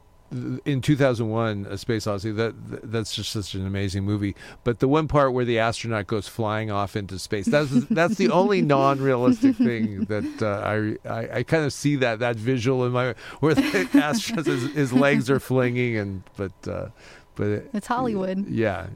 in 0.65 0.81
2001 0.81 1.67
a 1.69 1.77
space 1.77 2.07
odyssey 2.07 2.31
that 2.31 2.53
that's 2.91 3.13
just 3.15 3.31
such 3.31 3.53
an 3.53 3.65
amazing 3.67 4.03
movie 4.03 4.35
but 4.63 4.79
the 4.79 4.87
one 4.87 5.07
part 5.07 5.31
where 5.33 5.45
the 5.45 5.59
astronaut 5.59 6.07
goes 6.07 6.27
flying 6.27 6.71
off 6.71 6.95
into 6.95 7.19
space 7.19 7.45
that's 7.45 7.71
that's 7.85 8.15
the 8.15 8.29
only 8.29 8.61
non-realistic 8.75 9.55
thing 9.55 10.05
that 10.05 10.41
uh, 10.41 10.61
I, 10.65 10.97
I 11.07 11.37
I 11.39 11.43
kind 11.43 11.63
of 11.65 11.71
see 11.73 11.95
that 11.97 12.19
that 12.19 12.35
visual 12.35 12.85
in 12.85 12.91
my 12.91 13.13
where 13.41 13.53
the 13.53 13.87
astronaut 13.93 14.45
his, 14.45 14.71
his 14.73 14.91
legs 14.93 15.29
are 15.29 15.39
flinging 15.39 15.97
and 15.97 16.23
but 16.35 16.67
uh, 16.67 16.87
but 17.35 17.47
it, 17.47 17.69
It's 17.73 17.87
Hollywood. 17.87 18.47
yeah, 18.47 18.87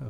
yeah. 0.00 0.08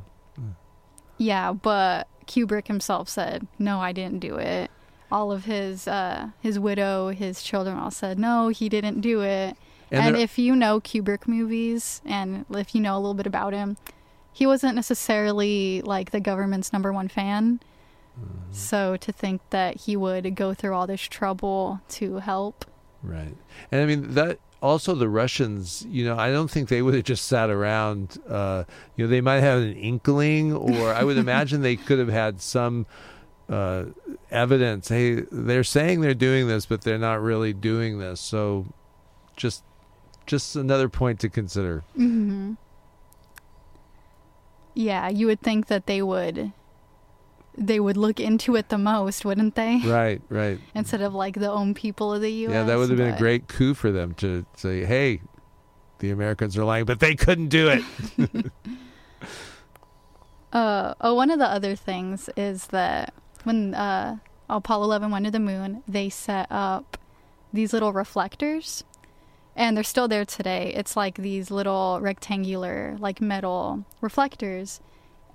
Yeah, 1.18 1.52
but 1.52 2.08
Kubrick 2.26 2.66
himself 2.66 3.08
said, 3.08 3.46
"No, 3.58 3.80
I 3.80 3.92
didn't 3.92 4.20
do 4.20 4.36
it." 4.36 4.70
All 5.10 5.30
of 5.30 5.44
his 5.44 5.86
uh, 5.86 6.28
his 6.40 6.58
widow, 6.58 7.10
his 7.10 7.42
children 7.42 7.76
all 7.76 7.90
said, 7.90 8.18
"No, 8.18 8.48
he 8.48 8.68
didn't 8.68 9.00
do 9.00 9.20
it." 9.22 9.56
And 9.92 10.00
And, 10.00 10.16
if 10.16 10.38
you 10.38 10.56
know 10.56 10.80
Kubrick 10.80 11.28
movies 11.28 12.00
and 12.04 12.44
if 12.50 12.74
you 12.74 12.80
know 12.80 12.96
a 12.96 13.00
little 13.00 13.14
bit 13.14 13.26
about 13.26 13.52
him, 13.52 13.76
he 14.32 14.46
wasn't 14.46 14.74
necessarily 14.74 15.82
like 15.82 16.10
the 16.10 16.20
government's 16.20 16.72
number 16.72 16.92
one 16.92 17.08
fan. 17.08 17.60
Mm-hmm. 18.18 18.52
So 18.52 18.96
to 18.96 19.12
think 19.12 19.42
that 19.50 19.82
he 19.82 19.96
would 19.96 20.34
go 20.34 20.54
through 20.54 20.74
all 20.74 20.86
this 20.86 21.02
trouble 21.02 21.80
to 21.90 22.16
help, 22.16 22.64
Right. 23.02 23.34
And 23.70 23.80
I 23.80 23.86
mean 23.86 24.14
that 24.14 24.38
also 24.60 24.94
the 24.94 25.08
Russians, 25.08 25.84
you 25.88 26.04
know, 26.04 26.16
I 26.16 26.30
don't 26.30 26.50
think 26.50 26.68
they 26.68 26.82
would 26.82 26.94
have 26.94 27.04
just 27.04 27.26
sat 27.26 27.50
around 27.50 28.18
uh 28.28 28.64
you 28.96 29.04
know, 29.04 29.10
they 29.10 29.20
might 29.20 29.40
have 29.40 29.60
an 29.60 29.74
inkling 29.74 30.52
or 30.52 30.94
I 30.94 31.02
would 31.02 31.18
imagine 31.26 31.62
they 31.62 31.76
could 31.76 31.98
have 31.98 32.08
had 32.08 32.40
some 32.40 32.86
uh 33.48 33.86
evidence. 34.30 34.88
Hey, 34.88 35.22
they're 35.30 35.64
saying 35.64 36.00
they're 36.00 36.14
doing 36.14 36.48
this, 36.48 36.66
but 36.66 36.82
they're 36.82 36.98
not 36.98 37.20
really 37.20 37.52
doing 37.52 37.98
this. 37.98 38.20
So 38.20 38.66
just 39.36 39.64
just 40.26 40.56
another 40.56 40.88
point 40.88 41.20
to 41.20 41.28
consider. 41.28 41.82
hmm 41.94 42.54
yeah, 44.74 45.10
you 45.10 45.26
would 45.26 45.40
think 45.40 45.66
that 45.66 45.86
they 45.86 46.00
would 46.00 46.52
they 47.58 47.78
would 47.78 47.98
look 47.98 48.18
into 48.18 48.56
it 48.56 48.70
the 48.70 48.78
most, 48.78 49.24
wouldn't 49.24 49.54
they? 49.54 49.80
Right, 49.84 50.22
right. 50.30 50.58
Instead 50.74 51.02
of 51.02 51.12
like 51.12 51.34
the 51.34 51.50
own 51.50 51.74
people 51.74 52.14
of 52.14 52.22
the 52.22 52.32
U.S. 52.32 52.54
Yeah, 52.54 52.62
that 52.64 52.76
would 52.78 52.88
have 52.88 52.96
been 52.96 53.14
a 53.14 53.18
great 53.18 53.48
coup 53.48 53.74
for 53.74 53.92
them 53.92 54.14
to 54.14 54.46
say, 54.56 54.84
"Hey, 54.86 55.20
the 55.98 56.10
Americans 56.10 56.56
are 56.56 56.64
lying, 56.64 56.86
but 56.86 57.00
they 57.00 57.14
couldn't 57.14 57.48
do 57.48 57.68
it." 57.68 57.84
Uh, 60.52 60.92
oh, 61.00 61.14
one 61.14 61.30
of 61.30 61.38
the 61.38 61.46
other 61.46 61.74
things 61.74 62.28
is 62.36 62.66
that 62.66 63.14
when 63.44 63.74
uh, 63.74 64.18
Apollo 64.50 64.84
11 64.84 65.10
went 65.10 65.24
to 65.24 65.30
the 65.30 65.40
moon, 65.40 65.82
they 65.88 66.10
set 66.10 66.46
up 66.50 66.98
these 67.54 67.72
little 67.72 67.92
reflectors, 67.92 68.84
and 69.54 69.76
they're 69.76 69.84
still 69.84 70.08
there 70.08 70.24
today. 70.24 70.72
It's 70.74 70.96
like 70.96 71.16
these 71.16 71.50
little 71.50 71.98
rectangular, 72.00 72.96
like 72.98 73.20
metal 73.20 73.84
reflectors, 74.00 74.80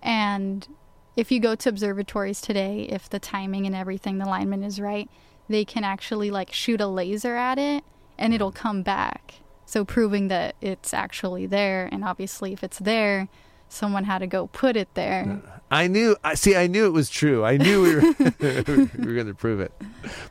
and 0.02 0.68
if 1.16 1.32
you 1.32 1.40
go 1.40 1.56
to 1.56 1.70
observatories 1.70 2.40
today, 2.40 2.88
if 2.90 3.10
the 3.10 3.20
timing 3.20 3.66
and 3.66 3.76
everything, 3.76 4.20
the 4.20 4.26
alignment 4.26 4.64
is 4.64 4.80
right, 4.80 5.10
they 5.50 5.66
can 5.66 5.84
actually 5.84 6.30
like 6.30 6.54
shoot 6.54 6.80
a 6.80 6.88
laser 6.88 7.36
at 7.36 7.58
it, 7.58 7.84
and 8.18 8.34
it'll 8.34 8.52
come 8.52 8.84
back. 8.84 9.36
So 9.66 9.84
proving 9.84 10.28
that 10.30 10.56
it's 10.62 10.94
actually 10.94 11.46
there, 11.46 11.90
and 11.92 12.04
obviously, 12.04 12.54
if 12.54 12.64
it's 12.64 12.80
there, 12.80 13.28
someone 13.68 14.06
had 14.06 14.20
to 14.20 14.28
go 14.28 14.48
put 14.48 14.78
it 14.78 14.94
there. 14.94 15.42
Uh, 15.46 15.60
I 15.70 15.88
knew. 15.88 16.16
I 16.24 16.36
see. 16.36 16.56
I 16.56 16.68
knew 16.68 16.86
it 16.86 16.92
was 16.94 17.10
true. 17.10 17.44
I 17.44 17.58
knew 17.58 17.82
we 17.82 17.96
were 17.96 18.02
we 18.40 19.06
were 19.06 19.14
going 19.14 19.28
to 19.28 19.34
prove 19.36 19.60
it. 19.60 19.74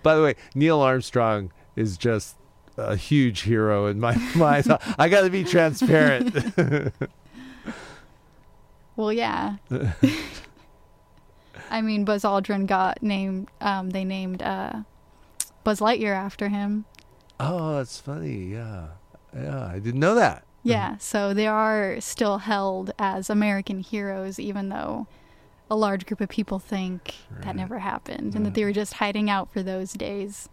By 0.02 0.14
the 0.14 0.22
way, 0.22 0.36
Neil 0.54 0.80
Armstrong 0.80 1.52
is 1.74 1.98
just 1.98 2.36
a 2.76 2.96
huge 2.96 3.42
hero 3.42 3.86
in 3.86 4.00
my 4.00 4.16
mind. 4.36 4.66
I 4.98 5.08
got 5.08 5.22
to 5.22 5.30
be 5.30 5.44
transparent. 5.44 6.34
Well, 8.96 9.12
yeah. 9.12 9.56
I 11.70 11.82
mean, 11.82 12.04
Buzz 12.04 12.22
Aldrin 12.22 12.66
got 12.66 13.02
named. 13.02 13.48
Um, 13.60 13.90
they 13.90 14.04
named 14.04 14.42
uh, 14.42 14.82
Buzz 15.64 15.80
Lightyear 15.80 16.14
after 16.14 16.48
him. 16.48 16.86
oh, 17.38 17.76
that's 17.76 18.00
funny. 18.00 18.52
Yeah, 18.52 18.86
yeah. 19.34 19.66
I 19.66 19.78
didn't 19.80 20.00
know 20.00 20.14
that. 20.14 20.44
Yeah, 20.62 20.96
so 20.96 21.34
they 21.34 21.46
are 21.46 22.00
still 22.00 22.38
held 22.38 22.90
as 22.98 23.30
American 23.30 23.80
heroes, 23.80 24.40
even 24.40 24.70
though 24.70 25.06
a 25.70 25.76
large 25.76 26.06
group 26.06 26.20
of 26.20 26.28
people 26.28 26.58
think 26.58 27.14
that 27.42 27.54
never 27.54 27.80
happened 27.80 28.34
and 28.34 28.46
that 28.46 28.54
they 28.54 28.64
were 28.64 28.72
just 28.72 28.94
hiding 28.94 29.28
out 29.28 29.52
for 29.52 29.62
those 29.62 29.92
days 29.92 30.48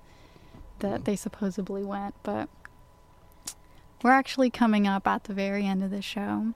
that 0.83 1.05
they 1.05 1.15
supposedly 1.15 1.83
went. 1.83 2.13
But 2.21 2.49
we're 4.03 4.11
actually 4.11 4.49
coming 4.49 4.87
up 4.87 5.07
at 5.07 5.23
the 5.23 5.33
very 5.33 5.65
end 5.65 5.81
of 5.83 5.89
the 5.89 6.01
show. 6.01 6.53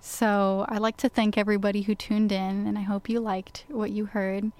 So 0.00 0.66
I'd 0.68 0.82
like 0.82 0.98
to 0.98 1.08
thank 1.08 1.38
everybody 1.38 1.82
who 1.82 1.94
tuned 1.94 2.30
in, 2.30 2.66
and 2.66 2.76
I 2.76 2.82
hope 2.82 3.08
you 3.08 3.20
liked 3.20 3.64
what 3.68 3.90
you 3.90 4.06
heard. 4.06 4.52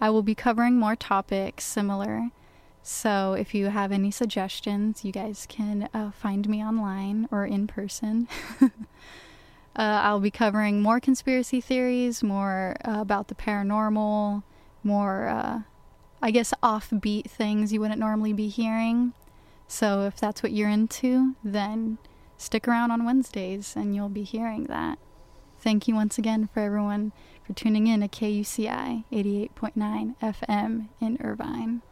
I 0.00 0.10
will 0.10 0.22
be 0.22 0.34
covering 0.34 0.76
more 0.76 0.94
topics 0.94 1.64
similar. 1.64 2.30
So 2.82 3.34
if 3.34 3.54
you 3.54 3.66
have 3.66 3.90
any 3.90 4.10
suggestions, 4.10 5.04
you 5.04 5.12
guys 5.12 5.46
can 5.48 5.88
uh, 5.94 6.10
find 6.10 6.48
me 6.48 6.62
online 6.62 7.28
or 7.30 7.46
in 7.46 7.66
person. 7.66 8.28
uh, 8.60 8.68
I'll 9.76 10.20
be 10.20 10.30
covering 10.30 10.82
more 10.82 11.00
conspiracy 11.00 11.60
theories, 11.60 12.22
more 12.22 12.76
uh, 12.84 13.00
about 13.00 13.28
the 13.28 13.34
paranormal, 13.34 14.42
more, 14.84 15.28
uh, 15.28 15.60
I 16.22 16.30
guess, 16.30 16.54
offbeat 16.62 17.24
things 17.28 17.72
you 17.72 17.80
wouldn't 17.80 17.98
normally 17.98 18.32
be 18.32 18.48
hearing. 18.48 19.12
So 19.66 20.02
if 20.02 20.16
that's 20.16 20.42
what 20.42 20.52
you're 20.52 20.68
into, 20.68 21.34
then 21.42 21.98
stick 22.36 22.68
around 22.68 22.92
on 22.92 23.04
Wednesdays 23.04 23.74
and 23.74 23.94
you'll 23.94 24.08
be 24.08 24.22
hearing 24.22 24.64
that. 24.64 24.98
Thank 25.58 25.88
you 25.88 25.94
once 25.94 26.18
again 26.18 26.48
for 26.52 26.60
everyone 26.60 27.12
for 27.44 27.52
tuning 27.52 27.86
in 27.86 28.00
to 28.00 28.08
KUCI 28.08 29.04
88.9 29.12 30.16
FM 30.20 30.88
in 31.00 31.18
Irvine. 31.20 31.82